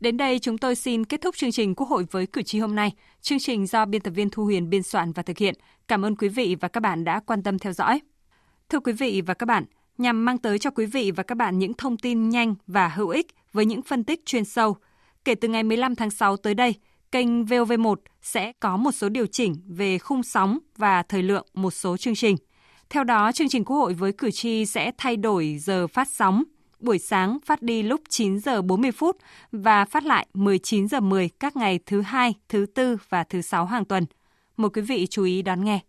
Đến 0.00 0.16
đây 0.16 0.38
chúng 0.38 0.58
tôi 0.58 0.74
xin 0.74 1.04
kết 1.04 1.20
thúc 1.20 1.36
chương 1.36 1.52
trình 1.52 1.74
Quốc 1.74 1.88
hội 1.88 2.06
với 2.10 2.26
cử 2.26 2.42
tri 2.42 2.58
hôm 2.58 2.74
nay. 2.74 2.92
Chương 3.20 3.38
trình 3.38 3.66
do 3.66 3.84
biên 3.84 4.02
tập 4.02 4.10
viên 4.10 4.30
Thu 4.30 4.44
Huyền 4.44 4.70
biên 4.70 4.82
soạn 4.82 5.12
và 5.12 5.22
thực 5.22 5.38
hiện. 5.38 5.54
Cảm 5.88 6.04
ơn 6.04 6.16
quý 6.16 6.28
vị 6.28 6.56
và 6.60 6.68
các 6.68 6.80
bạn 6.80 7.04
đã 7.04 7.20
quan 7.26 7.42
tâm 7.42 7.58
theo 7.58 7.72
dõi. 7.72 8.00
Thưa 8.68 8.80
quý 8.80 8.92
vị 8.92 9.22
và 9.26 9.34
các 9.34 9.46
bạn, 9.46 9.64
nhằm 9.98 10.24
mang 10.24 10.38
tới 10.38 10.58
cho 10.58 10.70
quý 10.70 10.86
vị 10.86 11.10
và 11.10 11.22
các 11.22 11.34
bạn 11.34 11.58
những 11.58 11.74
thông 11.74 11.96
tin 11.96 12.28
nhanh 12.28 12.54
và 12.66 12.88
hữu 12.88 13.08
ích 13.08 13.26
với 13.52 13.64
những 13.64 13.82
phân 13.82 14.04
tích 14.04 14.26
chuyên 14.26 14.44
sâu. 14.44 14.76
Kể 15.24 15.34
từ 15.34 15.48
ngày 15.48 15.62
15 15.62 15.94
tháng 15.94 16.10
6 16.10 16.36
tới 16.36 16.54
đây, 16.54 16.74
kênh 17.12 17.44
VOV1 17.44 17.94
sẽ 18.22 18.52
có 18.60 18.76
một 18.76 18.92
số 18.92 19.08
điều 19.08 19.26
chỉnh 19.26 19.54
về 19.66 19.98
khung 19.98 20.22
sóng 20.22 20.58
và 20.76 21.02
thời 21.02 21.22
lượng 21.22 21.46
một 21.54 21.70
số 21.70 21.96
chương 21.96 22.14
trình. 22.14 22.36
Theo 22.90 23.04
đó, 23.04 23.32
chương 23.32 23.48
trình 23.48 23.64
Quốc 23.64 23.76
hội 23.76 23.94
với 23.94 24.12
cử 24.12 24.30
tri 24.30 24.66
sẽ 24.66 24.92
thay 24.98 25.16
đổi 25.16 25.58
giờ 25.60 25.86
phát 25.86 26.08
sóng. 26.08 26.42
Buổi 26.80 26.98
sáng 26.98 27.38
phát 27.44 27.62
đi 27.62 27.82
lúc 27.82 28.00
9 28.08 28.38
giờ 28.38 28.62
40 28.62 28.92
phút 28.92 29.16
và 29.52 29.84
phát 29.84 30.04
lại 30.04 30.26
19 30.34 30.88
giờ 30.88 31.00
10 31.00 31.28
các 31.28 31.56
ngày 31.56 31.80
thứ 31.86 32.00
hai, 32.00 32.34
thứ 32.48 32.66
tư 32.66 32.96
và 33.08 33.24
thứ 33.24 33.40
sáu 33.40 33.66
hàng 33.66 33.84
tuần. 33.84 34.06
Mời 34.56 34.70
quý 34.70 34.82
vị 34.82 35.06
chú 35.06 35.24
ý 35.24 35.42
đón 35.42 35.64
nghe. 35.64 35.80